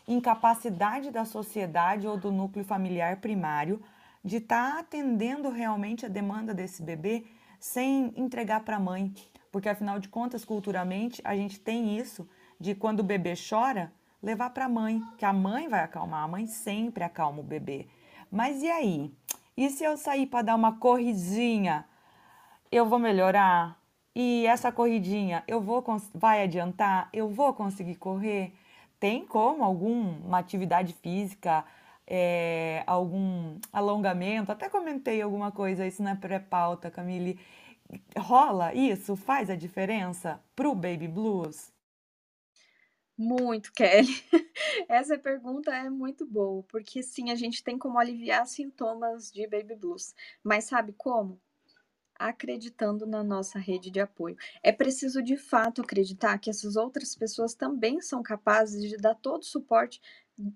incapacidade 0.08 1.12
da 1.12 1.24
sociedade 1.24 2.08
ou 2.08 2.18
do 2.18 2.32
núcleo 2.32 2.66
familiar 2.66 3.18
primário 3.18 3.82
de 4.24 4.38
estar 4.38 4.74
tá 4.74 4.80
atendendo 4.80 5.50
realmente 5.50 6.06
a 6.06 6.10
demanda 6.10 6.54
desse 6.54 6.84
bebê 6.84 7.26
sem 7.60 8.14
entregar 8.16 8.62
para 8.62 8.78
a 8.78 8.80
mãe. 8.80 9.14
Porque 9.52 9.70
afinal 9.70 10.00
de 10.00 10.08
contas, 10.08 10.46
culturalmente, 10.46 11.22
a 11.24 11.36
gente 11.36 11.60
tem 11.60 11.98
isso 11.98 12.28
de 12.60 12.76
quando 12.76 13.00
o 13.00 13.04
bebê 13.04 13.34
chora, 13.36 13.92
levar 14.22 14.50
para 14.52 14.66
a 14.66 14.70
mãe, 14.70 15.02
que 15.18 15.26
a 15.26 15.34
mãe 15.34 15.68
vai 15.68 15.82
acalmar, 15.82 16.24
a 16.24 16.28
mãe 16.28 16.46
sempre 16.46 17.04
acalma 17.04 17.40
o 17.40 17.44
bebê. 17.44 17.88
Mas 18.32 18.62
e 18.62 18.70
aí? 18.70 19.12
E 19.56 19.70
se 19.70 19.84
eu 19.84 19.98
sair 19.98 20.28
para 20.28 20.44
dar 20.44 20.56
uma 20.56 20.78
corridinha, 20.78 21.86
eu 22.72 22.86
vou 22.86 23.00
melhorar? 23.00 23.80
E 24.16 24.46
essa 24.46 24.72
corridinha, 24.72 25.44
eu 25.48 25.62
vou 25.62 25.84
vai 26.14 26.44
adiantar? 26.44 27.10
Eu 27.14 27.30
vou 27.30 27.54
conseguir 27.54 27.96
correr? 27.96 28.54
Tem 29.00 29.26
como 29.26 29.64
alguma 29.64 30.38
atividade 30.40 30.94
física, 30.94 31.64
é, 32.10 32.84
algum 32.88 33.60
alongamento? 33.72 34.52
Até 34.52 34.68
comentei 34.68 35.22
alguma 35.22 35.52
coisa 35.52 35.86
isso 35.86 36.02
na 36.02 36.16
pré-pauta, 36.16 36.90
Camille. 36.90 37.40
Rola 38.18 38.74
isso? 38.74 39.16
Faz 39.16 39.50
a 39.50 39.56
diferença 39.56 40.42
pro 40.56 40.74
baby 40.76 41.08
blues? 41.08 41.72
Muito, 43.18 43.72
Kelly. 43.74 44.08
Essa 44.88 45.18
pergunta 45.20 45.72
é 45.76 45.90
muito 45.90 46.26
boa, 46.26 46.64
porque 46.64 47.04
sim, 47.04 47.30
a 47.32 47.36
gente 47.36 47.64
tem 47.64 47.78
como 47.78 48.00
aliviar 48.00 48.48
sintomas 48.48 49.30
de 49.32 49.46
baby 49.46 49.76
blues. 49.76 50.16
Mas 50.44 50.64
sabe 50.66 50.94
como? 50.94 51.40
Acreditando 52.16 53.06
na 53.06 53.24
nossa 53.24 53.60
rede 53.60 53.92
de 53.92 54.00
apoio. 54.00 54.38
É 54.64 54.72
preciso 54.72 55.22
de 55.22 55.38
fato 55.38 55.82
acreditar 55.82 56.38
que 56.40 56.50
essas 56.50 56.76
outras 56.78 57.16
pessoas 57.16 57.54
também 57.54 58.02
são 58.02 58.24
capazes 58.24 58.82
de 58.90 58.98
dar 58.98 59.16
todo 59.16 59.42
o 59.42 59.46
suporte 59.46 60.02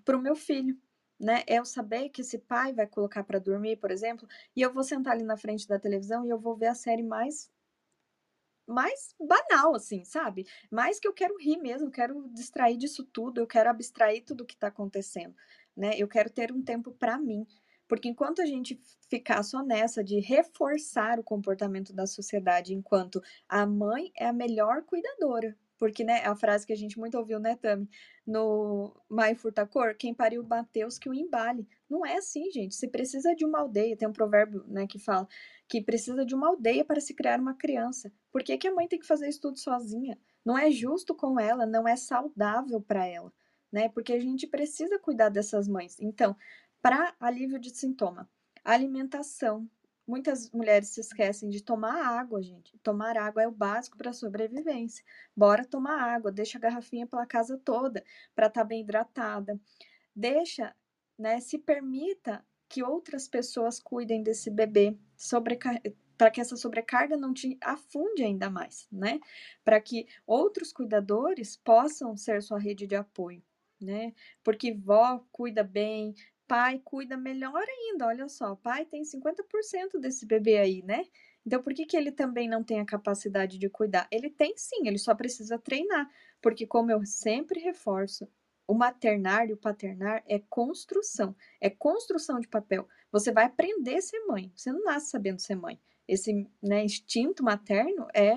para 0.04 0.16
o 0.16 0.22
meu 0.22 0.34
filho. 0.34 0.78
Né? 1.18 1.42
É 1.46 1.58
eu 1.58 1.64
saber 1.64 2.08
que 2.10 2.20
esse 2.22 2.38
pai 2.38 2.72
vai 2.72 2.86
colocar 2.86 3.24
para 3.24 3.38
dormir, 3.38 3.76
por 3.76 3.90
exemplo, 3.90 4.28
e 4.54 4.62
eu 4.62 4.72
vou 4.72 4.82
sentar 4.82 5.14
ali 5.14 5.24
na 5.24 5.36
frente 5.36 5.66
da 5.68 5.78
televisão 5.78 6.24
e 6.26 6.30
eu 6.30 6.38
vou 6.38 6.56
ver 6.56 6.66
a 6.66 6.74
série 6.74 7.02
mais 7.02 7.50
mais 8.66 9.14
banal, 9.20 9.74
assim, 9.74 10.04
sabe? 10.04 10.46
Mais 10.70 10.98
que 10.98 11.06
eu 11.06 11.12
quero 11.12 11.36
rir 11.38 11.58
mesmo, 11.58 11.88
eu 11.88 11.92
quero 11.92 12.28
distrair 12.30 12.76
disso 12.76 13.04
tudo, 13.04 13.38
eu 13.40 13.46
quero 13.46 13.68
abstrair 13.70 14.24
tudo 14.24 14.44
que 14.46 14.54
está 14.54 14.68
acontecendo, 14.68 15.34
né? 15.76 15.92
Eu 15.96 16.08
quero 16.08 16.30
ter 16.30 16.50
um 16.52 16.62
tempo 16.62 16.92
para 16.92 17.18
mim. 17.18 17.46
Porque 17.86 18.08
enquanto 18.08 18.40
a 18.40 18.46
gente 18.46 18.80
ficar 19.10 19.42
só 19.42 19.62
nessa 19.62 20.02
de 20.02 20.18
reforçar 20.18 21.18
o 21.20 21.24
comportamento 21.24 21.92
da 21.92 22.06
sociedade, 22.06 22.72
enquanto 22.74 23.22
a 23.48 23.66
mãe 23.66 24.10
é 24.16 24.26
a 24.26 24.32
melhor 24.32 24.82
cuidadora, 24.84 25.56
porque, 25.78 26.04
né, 26.04 26.20
é 26.20 26.26
a 26.26 26.36
frase 26.36 26.66
que 26.66 26.72
a 26.72 26.76
gente 26.76 26.98
muito 26.98 27.18
ouviu, 27.18 27.38
né, 27.38 27.56
Tami? 27.56 27.88
No 28.26 28.94
Mai 29.08 29.34
Furtacor, 29.34 29.96
quem 29.96 30.14
pariu 30.14 30.42
Mateus 30.44 30.98
que 30.98 31.08
o 31.08 31.14
embale. 31.14 31.66
Não 31.88 32.04
é 32.04 32.16
assim, 32.16 32.50
gente. 32.50 32.74
Se 32.74 32.88
precisa 32.88 33.34
de 33.34 33.44
uma 33.44 33.60
aldeia, 33.60 33.96
tem 33.96 34.08
um 34.08 34.12
provérbio, 34.12 34.64
né, 34.66 34.86
que 34.86 34.98
fala 34.98 35.28
que 35.68 35.80
precisa 35.80 36.24
de 36.24 36.34
uma 36.34 36.48
aldeia 36.48 36.84
para 36.84 37.00
se 37.00 37.14
criar 37.14 37.40
uma 37.40 37.54
criança. 37.54 38.12
Por 38.30 38.42
que, 38.42 38.58
que 38.58 38.68
a 38.68 38.74
mãe 38.74 38.86
tem 38.86 38.98
que 38.98 39.06
fazer 39.06 39.28
isso 39.28 39.40
tudo 39.40 39.58
sozinha? 39.58 40.18
Não 40.44 40.58
é 40.58 40.70
justo 40.70 41.14
com 41.14 41.40
ela, 41.40 41.64
não 41.64 41.88
é 41.88 41.96
saudável 41.96 42.80
para 42.80 43.06
ela, 43.06 43.32
né? 43.72 43.88
Porque 43.88 44.12
a 44.12 44.20
gente 44.20 44.46
precisa 44.46 44.98
cuidar 44.98 45.30
dessas 45.30 45.66
mães. 45.66 45.96
Então, 45.98 46.36
para 46.82 47.14
alívio 47.18 47.58
de 47.58 47.70
sintoma, 47.70 48.28
alimentação, 48.62 49.68
Muitas 50.06 50.50
mulheres 50.50 50.88
se 50.88 51.00
esquecem 51.00 51.48
de 51.48 51.62
tomar 51.62 51.94
água, 51.94 52.42
gente. 52.42 52.76
Tomar 52.78 53.16
água 53.16 53.42
é 53.42 53.48
o 53.48 53.52
básico 53.52 53.96
para 53.96 54.12
sobrevivência. 54.12 55.04
Bora 55.34 55.64
tomar 55.64 55.98
água, 55.98 56.30
deixa 56.30 56.58
a 56.58 56.60
garrafinha 56.60 57.06
pela 57.06 57.26
casa 57.26 57.58
toda 57.64 58.04
para 58.34 58.48
estar 58.48 58.60
tá 58.60 58.64
bem 58.64 58.82
hidratada. 58.82 59.58
Deixa, 60.14 60.74
né, 61.18 61.40
se 61.40 61.58
permita 61.58 62.44
que 62.68 62.82
outras 62.82 63.28
pessoas 63.28 63.80
cuidem 63.80 64.22
desse 64.22 64.50
bebê, 64.50 64.96
para 66.16 66.30
que 66.30 66.40
essa 66.40 66.56
sobrecarga 66.56 67.16
não 67.16 67.32
te 67.32 67.58
afunde 67.60 68.22
ainda 68.22 68.50
mais, 68.50 68.86
né? 68.90 69.20
Para 69.64 69.80
que 69.80 70.06
outros 70.26 70.72
cuidadores 70.72 71.56
possam 71.56 72.16
ser 72.16 72.42
sua 72.42 72.58
rede 72.58 72.86
de 72.86 72.94
apoio, 72.94 73.42
né? 73.80 74.12
Porque 74.42 74.72
vó 74.72 75.24
cuida 75.32 75.62
bem, 75.62 76.14
pai 76.46 76.80
cuida 76.84 77.16
melhor 77.16 77.64
ainda. 77.68 78.06
Olha 78.06 78.28
só, 78.28 78.54
pai 78.56 78.84
tem 78.84 79.02
50% 79.02 79.98
desse 80.00 80.26
bebê 80.26 80.58
aí, 80.58 80.82
né? 80.82 81.04
Então, 81.46 81.62
por 81.62 81.74
que, 81.74 81.84
que 81.84 81.96
ele 81.96 82.10
também 82.10 82.48
não 82.48 82.64
tem 82.64 82.80
a 82.80 82.86
capacidade 82.86 83.58
de 83.58 83.68
cuidar? 83.68 84.08
Ele 84.10 84.30
tem 84.30 84.54
sim, 84.56 84.86
ele 84.86 84.98
só 84.98 85.14
precisa 85.14 85.58
treinar. 85.58 86.10
Porque, 86.40 86.66
como 86.66 86.90
eu 86.90 87.04
sempre 87.04 87.60
reforço, 87.60 88.28
o 88.66 88.74
maternar 88.74 89.48
e 89.48 89.52
o 89.52 89.56
paternar 89.56 90.22
é 90.26 90.38
construção, 90.38 91.36
é 91.60 91.68
construção 91.68 92.40
de 92.40 92.48
papel. 92.48 92.88
Você 93.12 93.30
vai 93.30 93.44
aprender 93.44 93.96
a 93.96 94.02
ser 94.02 94.20
mãe, 94.20 94.50
você 94.56 94.72
não 94.72 94.82
nasce 94.84 95.10
sabendo 95.10 95.40
ser 95.40 95.54
mãe. 95.54 95.78
Esse 96.08 96.48
né, 96.62 96.84
instinto 96.84 97.42
materno 97.42 98.06
é 98.14 98.36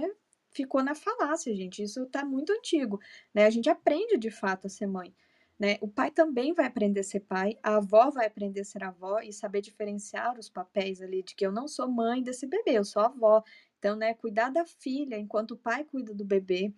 ficou 0.51 0.83
na 0.83 0.95
falácia, 0.95 1.53
gente. 1.55 1.83
Isso 1.83 2.03
está 2.03 2.25
muito 2.25 2.51
antigo. 2.51 2.99
Né? 3.33 3.45
A 3.45 3.49
gente 3.49 3.69
aprende 3.69 4.17
de 4.17 4.31
fato 4.31 4.67
a 4.67 4.69
ser 4.69 4.87
mãe. 4.87 5.13
Né? 5.59 5.77
O 5.81 5.87
pai 5.87 6.11
também 6.11 6.53
vai 6.53 6.65
aprender 6.65 6.99
a 6.99 7.03
ser 7.03 7.21
pai, 7.21 7.57
a 7.63 7.77
avó 7.77 8.11
vai 8.11 8.27
aprender 8.27 8.61
a 8.61 8.65
ser 8.65 8.83
avó 8.83 9.19
e 9.21 9.33
saber 9.33 9.61
diferenciar 9.61 10.37
os 10.37 10.49
papéis 10.49 11.01
ali 11.01 11.23
de 11.23 11.33
que 11.35 11.45
eu 11.45 11.51
não 11.51 11.67
sou 11.67 11.87
mãe 11.89 12.21
desse 12.21 12.45
bebê, 12.45 12.73
eu 12.77 12.85
sou 12.85 13.01
avó. 13.01 13.43
Então, 13.79 13.95
né, 13.95 14.13
cuidar 14.13 14.51
da 14.51 14.65
filha 14.65 15.17
enquanto 15.17 15.51
o 15.51 15.57
pai 15.57 15.83
cuida 15.83 16.13
do 16.13 16.23
bebê. 16.23 16.71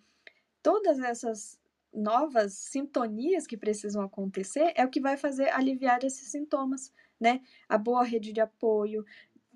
Todas 0.62 0.98
essas 1.00 1.58
novas 1.92 2.54
sintonias 2.54 3.46
que 3.46 3.56
precisam 3.56 4.02
acontecer 4.02 4.72
é 4.76 4.84
o 4.84 4.90
que 4.90 5.00
vai 5.00 5.16
fazer 5.16 5.50
aliviar 5.50 6.04
esses 6.04 6.28
sintomas, 6.30 6.92
né? 7.20 7.42
A 7.68 7.76
boa 7.76 8.04
rede 8.04 8.32
de 8.32 8.40
apoio, 8.40 9.04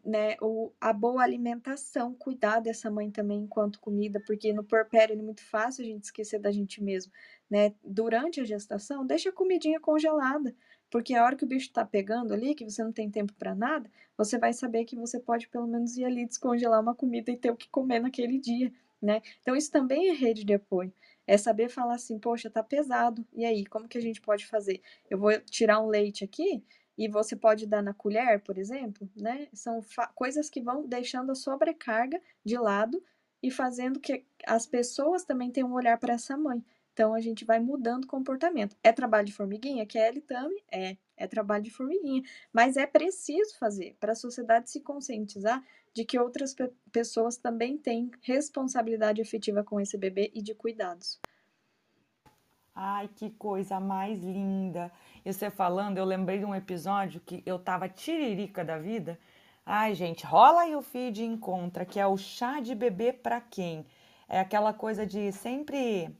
né, 0.04 0.36
o, 0.40 0.70
a 0.80 0.92
boa 0.92 1.22
alimentação, 1.22 2.14
cuidar 2.14 2.60
dessa 2.60 2.90
mãe 2.90 3.10
também 3.10 3.38
enquanto 3.38 3.80
comida, 3.80 4.22
porque 4.26 4.52
no 4.52 4.62
porpério 4.62 5.18
é 5.18 5.22
muito 5.22 5.42
fácil 5.42 5.82
a 5.82 5.86
gente 5.86 6.04
esquecer 6.04 6.38
da 6.38 6.50
gente 6.52 6.82
mesmo, 6.82 7.12
né? 7.50 7.74
Durante 7.82 8.40
a 8.40 8.44
gestação, 8.44 9.06
deixa 9.06 9.30
a 9.30 9.32
comidinha 9.32 9.80
congelada, 9.80 10.54
porque 10.90 11.14
a 11.14 11.24
hora 11.24 11.36
que 11.36 11.44
o 11.44 11.48
bicho 11.48 11.72
tá 11.72 11.84
pegando 11.84 12.34
ali, 12.34 12.54
que 12.54 12.68
você 12.68 12.84
não 12.84 12.92
tem 12.92 13.10
tempo 13.10 13.32
para 13.34 13.54
nada, 13.54 13.90
você 14.16 14.38
vai 14.38 14.52
saber 14.52 14.84
que 14.84 14.94
você 14.94 15.18
pode 15.18 15.48
pelo 15.48 15.66
menos 15.66 15.96
ir 15.96 16.04
ali 16.04 16.26
descongelar 16.26 16.80
uma 16.80 16.94
comida 16.94 17.30
e 17.30 17.36
ter 17.36 17.50
o 17.50 17.56
que 17.56 17.68
comer 17.68 18.00
naquele 18.00 18.38
dia, 18.38 18.70
né? 19.00 19.22
Então 19.40 19.56
isso 19.56 19.70
também 19.70 20.10
é 20.10 20.12
rede 20.12 20.44
de 20.44 20.54
apoio. 20.54 20.92
É 21.26 21.38
saber 21.38 21.70
falar 21.70 21.94
assim, 21.94 22.18
poxa, 22.18 22.50
tá 22.50 22.62
pesado. 22.62 23.26
E 23.32 23.44
aí, 23.46 23.64
como 23.64 23.88
que 23.88 23.96
a 23.96 24.00
gente 24.00 24.20
pode 24.20 24.46
fazer? 24.46 24.82
Eu 25.08 25.18
vou 25.18 25.32
tirar 25.40 25.80
um 25.80 25.88
leite 25.88 26.22
aqui, 26.22 26.62
e 26.96 27.08
você 27.08 27.34
pode 27.34 27.66
dar 27.66 27.82
na 27.82 27.92
colher, 27.92 28.40
por 28.40 28.58
exemplo, 28.58 29.08
né? 29.16 29.48
São 29.52 29.80
coisas 30.14 30.48
que 30.48 30.60
vão 30.60 30.86
deixando 30.86 31.32
a 31.32 31.34
sobrecarga 31.34 32.20
de 32.44 32.56
lado 32.56 33.02
e 33.42 33.50
fazendo 33.50 34.00
que 34.00 34.24
as 34.46 34.66
pessoas 34.66 35.24
também 35.24 35.50
tenham 35.50 35.70
um 35.70 35.74
olhar 35.74 35.98
para 35.98 36.14
essa 36.14 36.36
mãe. 36.36 36.64
Então 36.94 37.12
a 37.12 37.20
gente 37.20 37.44
vai 37.44 37.58
mudando 37.58 38.04
o 38.04 38.08
comportamento. 38.08 38.76
É 38.82 38.92
trabalho 38.92 39.26
de 39.26 39.32
formiguinha? 39.32 39.84
Kelly 39.84 40.20
também 40.20 40.62
é, 40.70 40.96
é 41.16 41.26
trabalho 41.26 41.64
de 41.64 41.70
formiguinha, 41.70 42.22
mas 42.52 42.76
é 42.76 42.86
preciso 42.86 43.58
fazer 43.58 43.96
para 43.98 44.12
a 44.12 44.16
sociedade 44.16 44.70
se 44.70 44.80
conscientizar 44.80 45.62
de 45.92 46.04
que 46.04 46.18
outras 46.18 46.54
pe 46.54 46.70
pessoas 46.92 47.36
também 47.36 47.76
têm 47.76 48.10
responsabilidade 48.22 49.20
efetiva 49.20 49.64
com 49.64 49.80
esse 49.80 49.98
bebê 49.98 50.30
e 50.32 50.40
de 50.40 50.54
cuidados. 50.54 51.20
Ai, 52.74 53.08
que 53.14 53.30
coisa 53.30 53.78
mais 53.78 54.20
linda! 54.20 54.90
E 55.24 55.32
você 55.32 55.48
falando, 55.48 55.96
eu 55.96 56.04
lembrei 56.04 56.38
de 56.38 56.44
um 56.44 56.54
episódio 56.54 57.20
que 57.20 57.40
eu 57.46 57.56
tava 57.56 57.88
tiririca 57.88 58.64
da 58.64 58.76
vida. 58.78 59.16
Ai, 59.64 59.94
gente, 59.94 60.26
rola 60.26 60.62
aí 60.62 60.74
o 60.74 60.82
feed 60.82 61.24
encontra, 61.24 61.84
que 61.84 62.00
é 62.00 62.06
o 62.06 62.16
chá 62.16 62.60
de 62.60 62.74
bebê 62.74 63.12
para 63.12 63.40
quem? 63.40 63.86
É 64.28 64.40
aquela 64.40 64.72
coisa 64.72 65.06
de 65.06 65.30
sempre 65.30 66.12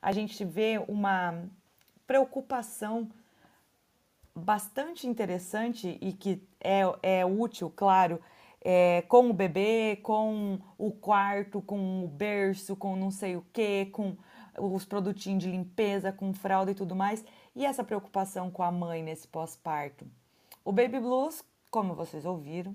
a 0.00 0.10
gente 0.10 0.44
vê 0.44 0.82
uma 0.88 1.44
preocupação 2.06 3.10
bastante 4.34 5.06
interessante 5.06 5.98
e 6.00 6.12
que 6.12 6.42
é, 6.58 6.82
é 7.02 7.26
útil, 7.26 7.70
claro, 7.74 8.18
é, 8.62 9.02
com 9.02 9.28
o 9.28 9.32
bebê, 9.34 9.98
com 10.02 10.58
o 10.78 10.90
quarto, 10.90 11.60
com 11.60 12.04
o 12.04 12.08
berço, 12.08 12.74
com 12.76 12.96
não 12.96 13.10
sei 13.10 13.36
o 13.36 13.44
que, 13.52 13.86
com 13.86 14.16
os 14.60 14.84
produtinhos 14.84 15.42
de 15.42 15.50
limpeza, 15.50 16.12
com 16.12 16.32
fralda 16.32 16.70
e 16.70 16.74
tudo 16.74 16.94
mais, 16.94 17.24
e 17.54 17.64
essa 17.64 17.84
preocupação 17.84 18.50
com 18.50 18.62
a 18.62 18.70
mãe 18.70 19.02
nesse 19.02 19.26
pós-parto. 19.26 20.06
O 20.64 20.72
baby 20.72 21.00
blues, 21.00 21.44
como 21.70 21.94
vocês 21.94 22.24
ouviram, 22.24 22.74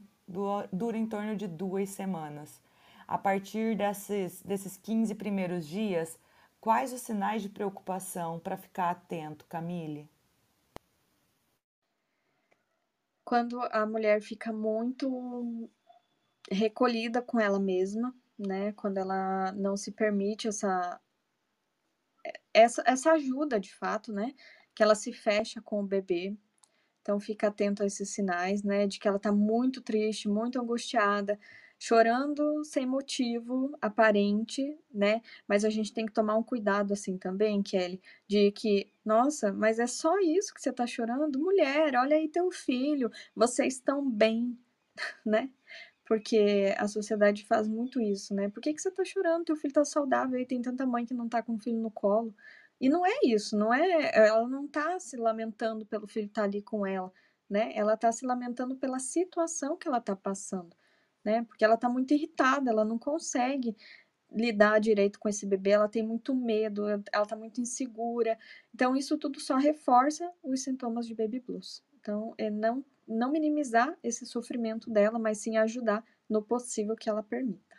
dura 0.72 0.98
em 0.98 1.06
torno 1.06 1.36
de 1.36 1.48
duas 1.48 1.90
semanas. 1.90 2.62
A 3.08 3.18
partir 3.18 3.76
desses, 3.76 4.42
desses 4.42 4.78
15 4.78 5.16
primeiros 5.16 5.68
dias, 5.68 6.18
quais 6.60 6.94
os 6.94 7.02
sinais 7.02 7.42
de 7.42 7.50
preocupação 7.50 8.40
para 8.40 8.58
ficar 8.58 8.90
atento, 8.90 9.46
Camille? 9.46 10.10
quando 13.34 13.60
a 13.72 13.86
mulher 13.86 14.22
fica 14.22 14.52
muito 14.52 15.70
recolhida 16.52 17.22
com 17.22 17.40
ela 17.40 17.60
mesma, 17.60 18.14
né? 18.38 18.74
Quando 18.74 18.98
ela 18.98 19.52
não 19.54 19.76
se 19.76 19.92
permite 19.92 20.48
essa 20.48 21.02
essa, 22.54 22.84
essa 22.86 23.12
ajuda 23.14 23.60
de 23.60 23.74
fato, 23.74 24.12
né? 24.14 24.34
Que 24.76 24.84
ela 24.84 24.96
se 24.96 25.14
fecha 25.14 25.62
com 25.62 25.82
o 25.82 25.88
bebê. 25.88 26.36
Então 27.02 27.20
fica 27.20 27.48
atento 27.48 27.84
a 27.84 27.86
esses 27.86 28.10
sinais, 28.10 28.64
né? 28.64 28.88
De 28.88 29.00
que 29.00 29.08
ela 29.08 29.20
tá 29.20 29.32
muito 29.32 29.82
triste, 29.82 30.30
muito 30.30 30.60
angustiada, 30.62 31.40
chorando 31.80 32.64
sem 32.64 32.86
motivo 32.86 33.78
aparente, 33.82 34.78
né? 34.94 35.22
Mas 35.48 35.66
a 35.66 35.70
gente 35.70 35.94
tem 35.94 36.06
que 36.06 36.14
tomar 36.14 36.38
um 36.38 36.44
cuidado 36.44 36.94
assim 36.94 37.18
também, 37.18 37.62
Kelly, 37.62 38.02
de 38.28 38.52
que, 38.52 38.90
nossa, 39.04 39.52
mas 39.52 39.80
é 39.80 39.88
só 39.88 40.18
isso 40.20 40.54
que 40.54 40.62
você 40.62 40.72
tá 40.72 40.88
chorando? 40.88 41.38
Mulher, 41.38 41.96
olha 41.98 42.16
aí 42.16 42.30
teu 42.30 42.50
filho, 42.52 43.12
vocês 43.36 43.74
estão 43.76 44.10
bem, 44.10 44.58
né? 45.26 45.50
Porque 46.06 46.74
a 46.78 46.88
sociedade 46.88 47.46
faz 47.46 47.68
muito 47.68 48.02
isso, 48.02 48.34
né? 48.34 48.50
Por 48.50 48.62
que, 48.62 48.74
que 48.74 48.82
você 48.82 48.92
tá 48.92 49.06
chorando? 49.06 49.46
Teu 49.46 49.56
filho 49.56 49.74
tá 49.74 49.86
saudável 49.86 50.40
e 50.40 50.46
tem 50.46 50.62
tanta 50.62 50.86
mãe 50.86 51.06
que 51.06 51.14
não 51.14 51.30
tá 51.30 51.42
com 51.42 51.56
o 51.56 51.60
filho 51.60 51.80
no 51.80 51.92
colo. 51.92 52.36
E 52.80 52.90
não 52.90 53.06
é 53.06 53.14
isso, 53.24 53.58
não 53.58 53.74
é. 53.74 54.12
Ela 54.28 54.48
não 54.48 54.68
tá 54.68 55.00
se 55.00 55.16
lamentando 55.16 55.86
pelo 55.86 56.08
filho 56.08 56.28
estar 56.28 56.42
tá 56.42 56.48
ali 56.48 56.62
com 56.62 56.86
ela, 56.86 57.12
né? 57.50 57.72
Ela 57.76 57.96
tá 57.96 58.12
se 58.12 58.26
lamentando 58.26 58.76
pela 58.76 59.00
situação 59.00 59.78
que 59.78 59.88
ela 59.88 60.02
tá 60.02 60.16
passando, 60.16 60.76
né? 61.24 61.44
Porque 61.46 61.64
ela 61.64 61.78
tá 61.78 61.88
muito 61.90 62.14
irritada, 62.14 62.70
ela 62.70 62.84
não 62.84 63.00
consegue 63.00 63.76
lidar 64.32 64.80
direito 64.80 65.20
com 65.20 65.30
esse 65.30 65.46
bebê, 65.46 65.72
ela 65.72 65.88
tem 65.88 66.04
muito 66.04 66.36
medo, 66.36 66.88
ela 66.88 67.26
tá 67.26 67.36
muito 67.36 67.62
insegura. 67.62 68.38
Então, 68.74 68.96
isso 68.96 69.18
tudo 69.18 69.40
só 69.40 69.56
reforça 69.56 70.30
os 70.44 70.64
sintomas 70.64 71.08
de 71.08 71.16
baby 71.16 71.40
blues. 71.40 71.84
Então, 72.04 72.36
é 72.38 72.50
não 72.50 72.84
não 73.08 73.32
minimizar 73.32 73.98
esse 74.04 74.26
sofrimento 74.26 74.90
dela, 74.90 75.18
mas 75.18 75.38
sim 75.38 75.56
ajudar 75.58 76.04
no 76.30 76.42
possível 76.42 76.96
que 76.96 77.10
ela 77.10 77.24
permita. 77.24 77.74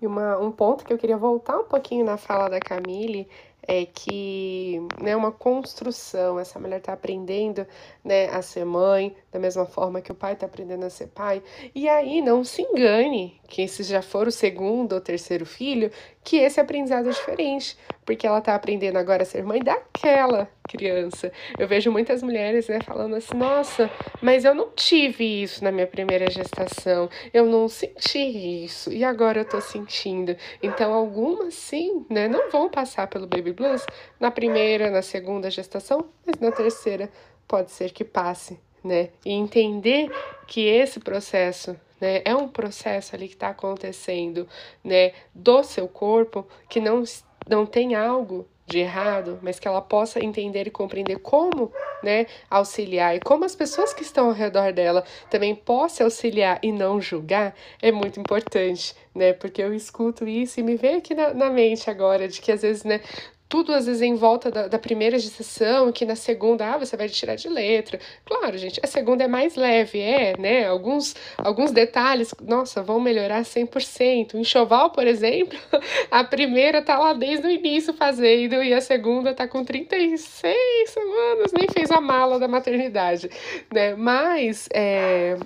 E 0.00 0.06
uma, 0.06 0.38
um 0.38 0.52
ponto 0.52 0.84
que 0.84 0.92
eu 0.92 0.98
queria 0.98 1.16
voltar 1.16 1.58
um 1.58 1.64
pouquinho 1.64 2.04
na 2.04 2.16
fala 2.16 2.48
da 2.48 2.60
Camille 2.60 3.28
é 3.66 3.84
que 3.84 4.80
é 5.00 5.02
né, 5.02 5.16
uma 5.16 5.32
construção, 5.32 6.38
essa 6.38 6.58
mulher 6.58 6.78
está 6.78 6.92
aprendendo 6.92 7.66
né, 8.04 8.28
a 8.28 8.40
ser 8.40 8.64
mãe, 8.64 9.16
da 9.32 9.38
mesma 9.38 9.66
forma 9.66 10.00
que 10.00 10.12
o 10.12 10.14
pai 10.14 10.34
está 10.34 10.46
aprendendo 10.46 10.84
a 10.84 10.90
ser 10.90 11.08
pai. 11.08 11.42
E 11.74 11.88
aí 11.88 12.22
não 12.22 12.44
se 12.44 12.62
engane 12.62 13.40
que 13.48 13.62
esse 13.62 13.82
já 13.82 14.02
for 14.02 14.28
o 14.28 14.32
segundo 14.32 14.92
ou 14.92 15.00
terceiro 15.00 15.44
filho, 15.44 15.90
que 16.26 16.38
esse 16.38 16.60
aprendizado 16.60 17.08
é 17.08 17.12
diferente, 17.12 17.78
porque 18.04 18.26
ela 18.26 18.38
está 18.38 18.56
aprendendo 18.56 18.96
agora 18.96 19.22
a 19.22 19.24
ser 19.24 19.44
mãe 19.44 19.60
daquela 19.60 20.50
criança. 20.68 21.30
Eu 21.56 21.68
vejo 21.68 21.92
muitas 21.92 22.20
mulheres 22.20 22.66
né, 22.66 22.80
falando 22.84 23.14
assim: 23.14 23.36
nossa, 23.36 23.88
mas 24.20 24.44
eu 24.44 24.52
não 24.52 24.70
tive 24.74 25.42
isso 25.44 25.62
na 25.62 25.70
minha 25.70 25.86
primeira 25.86 26.28
gestação, 26.28 27.08
eu 27.32 27.46
não 27.46 27.68
senti 27.68 28.64
isso, 28.64 28.92
e 28.92 29.04
agora 29.04 29.38
eu 29.38 29.42
estou 29.44 29.60
sentindo. 29.60 30.36
Então, 30.60 30.92
algumas 30.92 31.54
sim, 31.54 32.04
né, 32.10 32.26
não 32.26 32.50
vão 32.50 32.68
passar 32.68 33.06
pelo 33.06 33.28
baby 33.28 33.52
blues 33.52 33.86
na 34.18 34.32
primeira, 34.32 34.90
na 34.90 35.02
segunda 35.02 35.48
gestação, 35.48 36.08
mas 36.26 36.40
na 36.40 36.50
terceira 36.50 37.08
pode 37.46 37.70
ser 37.70 37.92
que 37.92 38.02
passe, 38.02 38.58
né? 38.82 39.10
E 39.24 39.32
entender 39.32 40.10
que 40.48 40.66
esse 40.66 40.98
processo 40.98 41.76
né? 42.00 42.22
É 42.24 42.34
um 42.34 42.48
processo 42.48 43.14
ali 43.14 43.28
que 43.28 43.34
está 43.34 43.48
acontecendo, 43.48 44.48
né? 44.82 45.12
Do 45.34 45.62
seu 45.62 45.88
corpo 45.88 46.46
que 46.68 46.80
não, 46.80 47.02
não 47.48 47.66
tem 47.66 47.94
algo 47.94 48.46
de 48.66 48.80
errado, 48.80 49.38
mas 49.42 49.60
que 49.60 49.68
ela 49.68 49.80
possa 49.80 50.22
entender 50.22 50.66
e 50.66 50.70
compreender 50.70 51.18
como, 51.20 51.72
né, 52.02 52.26
auxiliar 52.50 53.14
e 53.14 53.20
como 53.20 53.44
as 53.44 53.54
pessoas 53.54 53.94
que 53.94 54.02
estão 54.02 54.26
ao 54.26 54.32
redor 54.32 54.72
dela 54.72 55.04
também 55.30 55.54
possam 55.54 56.06
auxiliar 56.06 56.58
e 56.62 56.72
não 56.72 57.00
julgar, 57.00 57.54
é 57.80 57.92
muito 57.92 58.18
importante, 58.18 58.94
né, 59.14 59.32
porque 59.32 59.62
eu 59.62 59.72
escuto 59.72 60.26
isso 60.26 60.58
e 60.58 60.64
me 60.64 60.76
vem 60.76 60.96
aqui 60.96 61.14
na, 61.14 61.32
na 61.32 61.48
mente 61.48 61.88
agora 61.88 62.26
de 62.26 62.40
que 62.40 62.50
às 62.50 62.62
vezes, 62.62 62.82
né, 62.82 63.00
tudo 63.48 63.72
às 63.72 63.86
vezes 63.86 64.02
em 64.02 64.14
volta 64.14 64.50
da, 64.50 64.68
da 64.68 64.78
primeira 64.78 65.18
gestação, 65.18 65.92
que 65.92 66.04
na 66.04 66.16
segunda, 66.16 66.74
ah, 66.74 66.78
você 66.78 66.96
vai 66.96 67.08
tirar 67.08 67.36
de 67.36 67.48
letra. 67.48 67.98
Claro, 68.24 68.58
gente, 68.58 68.80
a 68.82 68.86
segunda 68.86 69.24
é 69.24 69.28
mais 69.28 69.54
leve, 69.54 70.00
é, 70.00 70.36
né? 70.38 70.66
Alguns, 70.66 71.14
alguns 71.38 71.70
detalhes, 71.70 72.34
nossa, 72.40 72.82
vão 72.82 72.98
melhorar 72.98 73.42
100%. 73.42 74.34
O 74.34 74.38
enxoval, 74.38 74.90
por 74.90 75.06
exemplo, 75.06 75.58
a 76.10 76.24
primeira 76.24 76.82
tá 76.82 76.98
lá 76.98 77.12
desde 77.12 77.46
o 77.46 77.50
início 77.50 77.94
fazendo 77.94 78.62
e 78.62 78.74
a 78.74 78.80
segunda 78.80 79.32
tá 79.32 79.46
com 79.46 79.64
36 79.64 80.90
semanas, 80.90 81.52
nem 81.52 81.68
fez 81.72 81.90
a 81.90 82.00
mala 82.00 82.38
da 82.38 82.48
maternidade, 82.48 83.30
né? 83.72 83.94
Mas, 83.94 84.68
é, 84.72 85.36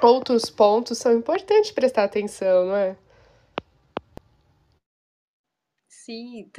outros 0.00 0.50
pontos 0.50 0.98
são 0.98 1.12
importantes 1.12 1.72
prestar 1.72 2.04
atenção, 2.04 2.66
não 2.66 2.76
é? 2.76 2.96
Sim, 6.04 6.50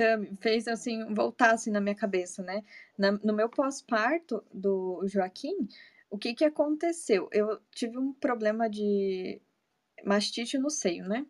fez 0.41 0.67
assim, 0.67 1.13
voltar 1.13 1.51
assim 1.53 1.69
na 1.69 1.79
minha 1.79 1.93
cabeça, 1.93 2.41
né? 2.41 2.63
Na, 2.97 3.11
no 3.11 3.31
meu 3.31 3.47
pós-parto 3.47 4.43
do 4.51 5.03
Joaquim, 5.07 5.67
o 6.09 6.17
que 6.17 6.33
que 6.33 6.43
aconteceu? 6.43 7.29
Eu 7.31 7.59
tive 7.71 7.95
um 7.99 8.11
problema 8.11 8.67
de 8.67 9.39
mastite 10.05 10.57
no 10.57 10.69
seio, 10.69 11.07
né? 11.07 11.25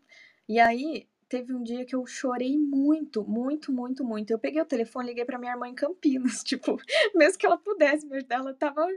E 0.48 0.60
aí 0.60 1.08
teve 1.30 1.54
um 1.54 1.64
dia 1.64 1.86
que 1.86 1.96
eu 1.96 2.06
chorei 2.06 2.58
muito, 2.58 3.24
muito, 3.26 3.72
muito, 3.74 4.04
muito. 4.06 4.32
Eu 4.32 4.40
peguei 4.40 4.62
o 4.62 4.66
telefone, 4.66 5.08
liguei 5.10 5.26
para 5.26 5.40
minha 5.40 5.54
irmã 5.54 5.68
em 5.68 5.76
Campinas, 5.76 6.44
tipo, 6.46 6.78
mesmo 7.16 7.40
que 7.40 7.46
ela 7.46 7.58
pudesse 7.58 8.06
me 8.08 8.18
ajudar, 8.18 8.38
ela 8.40 8.54
tava 8.54 8.88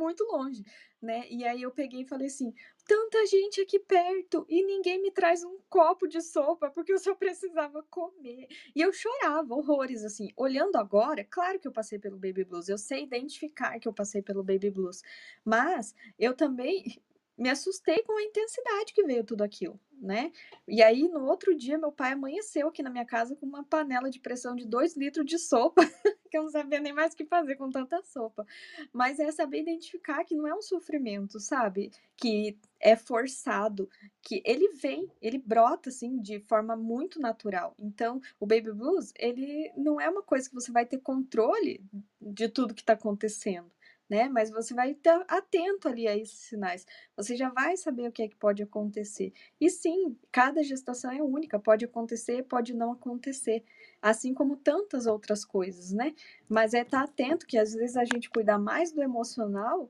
muito 0.00 0.24
longe, 0.24 0.64
né? 1.00 1.26
E 1.30 1.44
aí 1.44 1.62
eu 1.62 1.70
peguei 1.70 2.02
e 2.02 2.08
falei 2.08 2.26
assim: 2.26 2.52
tanta 2.86 3.24
gente 3.26 3.60
aqui 3.60 3.78
perto 3.78 4.44
e 4.48 4.64
ninguém 4.64 5.00
me 5.00 5.10
traz 5.10 5.44
um 5.44 5.58
copo 5.68 6.08
de 6.08 6.20
sopa 6.22 6.70
porque 6.70 6.92
eu 6.92 6.98
só 6.98 7.14
precisava 7.14 7.82
comer. 7.84 8.48
E 8.74 8.80
eu 8.80 8.92
chorava 8.92 9.54
horrores, 9.54 10.04
assim. 10.04 10.28
Olhando 10.36 10.76
agora, 10.76 11.24
claro 11.24 11.60
que 11.60 11.68
eu 11.68 11.72
passei 11.72 11.98
pelo 11.98 12.16
baby 12.16 12.44
blues, 12.44 12.68
eu 12.68 12.78
sei 12.78 13.04
identificar 13.04 13.78
que 13.78 13.86
eu 13.86 13.92
passei 13.92 14.22
pelo 14.22 14.42
baby 14.42 14.70
blues, 14.70 15.02
mas 15.44 15.94
eu 16.18 16.34
também 16.34 17.00
me 17.40 17.48
assustei 17.48 18.02
com 18.02 18.12
a 18.18 18.22
intensidade 18.22 18.92
que 18.92 19.02
veio 19.02 19.24
tudo 19.24 19.42
aquilo, 19.42 19.80
né? 19.98 20.30
E 20.68 20.82
aí, 20.82 21.08
no 21.08 21.24
outro 21.24 21.56
dia, 21.56 21.78
meu 21.78 21.90
pai 21.90 22.12
amanheceu 22.12 22.68
aqui 22.68 22.82
na 22.82 22.90
minha 22.90 23.06
casa 23.06 23.34
com 23.34 23.46
uma 23.46 23.64
panela 23.64 24.10
de 24.10 24.20
pressão 24.20 24.54
de 24.54 24.66
2 24.66 24.94
litros 24.94 25.24
de 25.24 25.38
sopa, 25.38 25.80
que 26.30 26.36
eu 26.36 26.42
não 26.42 26.50
sabia 26.50 26.78
nem 26.80 26.92
mais 26.92 27.14
o 27.14 27.16
que 27.16 27.24
fazer 27.24 27.56
com 27.56 27.70
tanta 27.70 28.02
sopa. 28.02 28.46
Mas 28.92 29.18
é 29.18 29.32
saber 29.32 29.62
identificar 29.62 30.22
que 30.22 30.36
não 30.36 30.46
é 30.46 30.54
um 30.54 30.60
sofrimento, 30.60 31.40
sabe? 31.40 31.90
Que 32.14 32.58
é 32.78 32.94
forçado, 32.94 33.88
que 34.20 34.42
ele 34.44 34.74
vem, 34.74 35.10
ele 35.22 35.38
brota, 35.38 35.88
assim, 35.88 36.20
de 36.20 36.40
forma 36.40 36.76
muito 36.76 37.18
natural. 37.18 37.74
Então, 37.78 38.20
o 38.38 38.44
Baby 38.44 38.70
Blues, 38.72 39.14
ele 39.18 39.72
não 39.78 39.98
é 39.98 40.10
uma 40.10 40.22
coisa 40.22 40.46
que 40.46 40.54
você 40.54 40.70
vai 40.70 40.84
ter 40.84 40.98
controle 40.98 41.82
de 42.20 42.50
tudo 42.50 42.74
que 42.74 42.82
está 42.82 42.92
acontecendo 42.92 43.70
né? 44.10 44.28
Mas 44.28 44.50
você 44.50 44.74
vai 44.74 44.90
estar 44.90 45.24
atento 45.28 45.86
ali 45.86 46.08
a 46.08 46.16
esses 46.16 46.40
sinais. 46.40 46.84
Você 47.16 47.36
já 47.36 47.48
vai 47.48 47.76
saber 47.76 48.08
o 48.08 48.12
que 48.12 48.24
é 48.24 48.28
que 48.28 48.34
pode 48.34 48.60
acontecer. 48.60 49.32
E 49.60 49.70
sim, 49.70 50.16
cada 50.32 50.64
gestação 50.64 51.12
é 51.12 51.22
única, 51.22 51.60
pode 51.60 51.84
acontecer, 51.84 52.42
pode 52.42 52.74
não 52.74 52.90
acontecer, 52.92 53.62
assim 54.02 54.34
como 54.34 54.56
tantas 54.56 55.06
outras 55.06 55.44
coisas, 55.44 55.92
né? 55.92 56.12
Mas 56.48 56.74
é 56.74 56.80
estar 56.80 57.04
atento 57.04 57.46
que 57.46 57.56
às 57.56 57.72
vezes 57.72 57.96
a 57.96 58.04
gente 58.04 58.28
cuidar 58.28 58.58
mais 58.58 58.90
do 58.90 59.00
emocional 59.00 59.88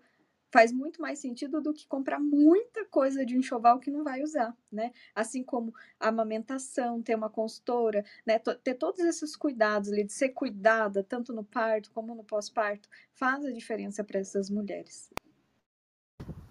faz 0.50 0.72
muito 0.72 1.00
mais 1.00 1.18
sentido 1.18 1.60
do 1.60 1.72
que 1.72 1.86
comprar 1.86 2.18
muita 2.18 2.84
coisa 2.84 3.24
de 3.24 3.36
enxoval 3.36 3.78
que 3.78 3.90
não 3.90 4.02
vai 4.02 4.22
usar, 4.22 4.56
né? 4.70 4.92
Assim 5.14 5.42
como 5.42 5.72
amamentação, 5.98 7.00
ter 7.00 7.14
uma 7.14 7.30
consultora, 7.30 8.04
né? 8.26 8.38
Ter 8.38 8.74
todos 8.74 9.00
esses 9.00 9.36
cuidados 9.36 9.90
ali, 9.92 10.04
de 10.04 10.12
ser 10.12 10.30
cuidada, 10.30 11.02
tanto 11.02 11.32
no 11.32 11.44
parto 11.44 11.90
como 11.92 12.14
no 12.14 12.24
pós-parto, 12.24 12.88
faz 13.12 13.44
a 13.44 13.52
diferença 13.52 14.02
para 14.02 14.18
essas 14.18 14.50
mulheres. 14.50 15.10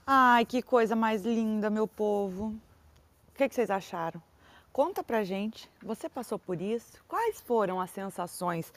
Ai, 0.05 0.45
que 0.45 0.61
coisa 0.61 0.95
mais 0.95 1.23
linda, 1.23 1.69
meu 1.69 1.87
povo. 1.87 2.55
O 3.27 3.33
que, 3.35 3.47
que 3.47 3.55
vocês 3.55 3.69
acharam? 3.69 4.21
Conta 4.71 5.03
pra 5.03 5.23
gente, 5.23 5.69
você 5.81 6.07
passou 6.07 6.39
por 6.39 6.61
isso? 6.61 7.03
Quais 7.07 7.41
foram 7.41 7.81
as 7.81 7.89
sensações 7.89 8.71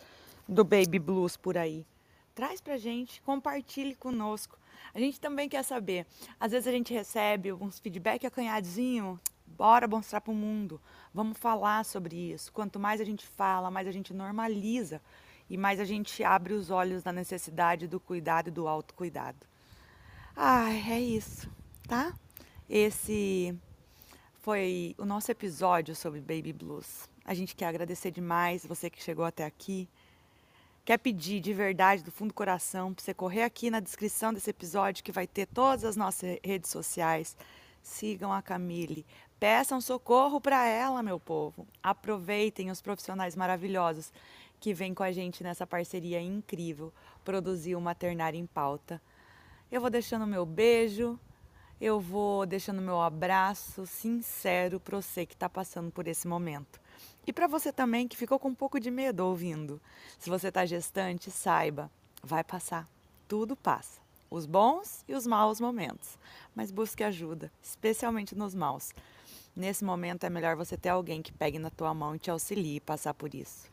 do 0.49 0.65
baby 0.65 0.99
blues 0.99 1.37
por 1.37 1.57
aí? 1.57 1.87
Traz 2.35 2.61
pra 2.61 2.77
gente, 2.77 3.21
compartilhe 3.23 3.95
conosco. 3.95 4.59
A 4.95 4.99
gente 4.99 5.21
também 5.21 5.49
quer 5.49 5.63
saber. 5.63 6.07
Às 6.39 6.53
vezes 6.53 6.67
a 6.67 6.73
gente 6.73 6.93
recebe 6.93 7.53
uns 7.53 7.79
feedback 7.79 8.27
acanhadinho. 8.27 9.21
Bora 9.47 9.87
mostrar 9.87 10.21
para 10.21 10.33
o 10.33 10.35
mundo. 10.35 10.81
Vamos 11.13 11.39
falar 11.39 11.85
sobre 11.85 12.33
isso. 12.33 12.53
Quanto 12.53 12.81
mais 12.81 13.01
a 13.01 13.05
gente 13.05 13.27
fala, 13.27 13.71
mais 13.71 13.87
a 13.87 13.93
gente 13.93 14.15
normaliza 14.15 15.01
e 15.49 15.57
mais 15.57 15.79
a 15.81 15.85
gente 15.85 16.25
abre 16.25 16.55
os 16.55 16.71
olhos 16.71 17.03
da 17.03 17.13
necessidade 17.13 17.87
do 17.87 18.01
cuidado 18.01 18.49
e 18.49 18.51
do 18.51 18.67
autocuidado. 18.67 19.47
Ai, 20.35 20.83
é 20.91 21.01
isso, 21.01 21.51
tá? 21.87 22.15
Esse 22.69 23.55
foi 24.41 24.95
o 24.97 25.05
nosso 25.05 25.31
episódio 25.31 25.95
sobre 25.95 26.21
Baby 26.21 26.53
Blues. 26.53 27.09
A 27.25 27.35
gente 27.35 27.55
quer 27.55 27.67
agradecer 27.67 28.11
demais 28.11 28.65
você 28.67 28.89
que 28.89 29.03
chegou 29.03 29.25
até 29.25 29.45
aqui. 29.45 29.89
Quer 30.85 30.99
pedir 30.99 31.41
de 31.41 31.53
verdade, 31.53 32.03
do 32.03 32.11
fundo 32.11 32.29
do 32.29 32.35
coração, 32.35 32.93
para 32.93 33.05
você 33.05 33.15
correr 33.15 33.43
aqui 33.43 33.71
na 33.71 33.81
descrição 33.81 34.33
desse 34.33 34.51
episódio 34.51 35.05
que 35.05 35.13
vai 35.13 35.27
ter 35.27 35.47
todas 35.47 35.85
as 35.85 35.97
nossas 35.97 36.39
redes 36.45 36.71
sociais. 36.71 37.37
Sigam 37.83 38.33
a 38.33 38.43
Camille, 38.43 39.07
peçam 39.39 39.81
socorro 39.81 40.41
para 40.41 40.67
ela, 40.67 41.03
meu 41.03 41.19
povo. 41.19 41.67
Aproveitem 41.83 42.71
os 42.71 42.81
profissionais 42.81 43.37
maravilhosos 43.37 44.13
que 44.61 44.73
vêm 44.73 44.95
com 44.95 45.03
a 45.03 45.11
gente 45.11 45.43
nessa 45.43 45.67
parceria 45.67 46.21
incrível, 46.21 46.93
produzir 47.25 47.75
o 47.75 47.81
Maternário 47.81 48.39
em 48.39 48.47
Pauta. 48.47 49.03
Eu 49.71 49.81
vou 49.81 49.91
deixando 49.91 50.27
meu 50.27 50.47
beijo, 50.47 51.19
eu 51.81 51.99
vou 51.99 52.47
deixando 52.47 52.81
meu 52.81 53.01
abraço 53.01 53.85
sincero 53.87 54.79
para 54.79 55.03
você 55.03 55.27
que 55.27 55.35
está 55.35 55.49
passando 55.49 55.91
por 55.91 56.07
esse 56.07 56.29
momento. 56.29 56.81
E 57.27 57.33
para 57.33 57.47
você 57.47 57.73
também 57.73 58.09
que 58.09 58.17
ficou 58.17 58.39
com 58.39 58.49
um 58.49 58.55
pouco 58.55 58.81
de 58.81 58.91
medo 58.91 59.25
ouvindo. 59.27 59.81
Se 60.19 60.29
você 60.29 60.49
está 60.49 60.67
gestante, 60.67 61.31
saiba, 61.31 61.91
vai 62.23 62.43
passar. 62.43 62.89
Tudo 63.29 63.57
passa. 63.57 64.01
Os 64.31 64.47
bons 64.47 65.05
e 65.07 65.15
os 65.15 65.27
maus 65.27 65.61
momentos. 65.61 66.19
Mas 66.55 66.71
busque 66.71 67.05
ajuda, 67.05 67.53
especialmente 67.63 68.35
nos 68.35 68.55
maus. 68.55 68.93
Nesse 69.55 69.85
momento 69.85 70.25
é 70.25 70.31
melhor 70.31 70.57
você 70.57 70.77
ter 70.77 70.89
alguém 70.89 71.21
que 71.21 71.33
pegue 71.33 71.59
na 71.59 71.71
tua 71.71 71.93
mão 71.93 72.15
e 72.15 72.19
te 72.19 72.31
auxilie 72.31 72.81
passar 72.81 73.13
por 73.13 73.35
isso. 73.35 73.71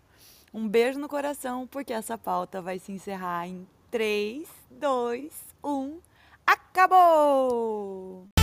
Um 0.53 0.67
beijo 0.67 0.99
no 0.99 1.07
coração, 1.07 1.65
porque 1.67 1.93
essa 1.93 2.17
pauta 2.17 2.61
vai 2.61 2.79
se 2.79 2.91
encerrar 2.91 3.47
em 3.47 3.67
3, 3.89 4.47
2, 4.71 5.31
1. 5.63 5.99
Acabou! 6.45 8.38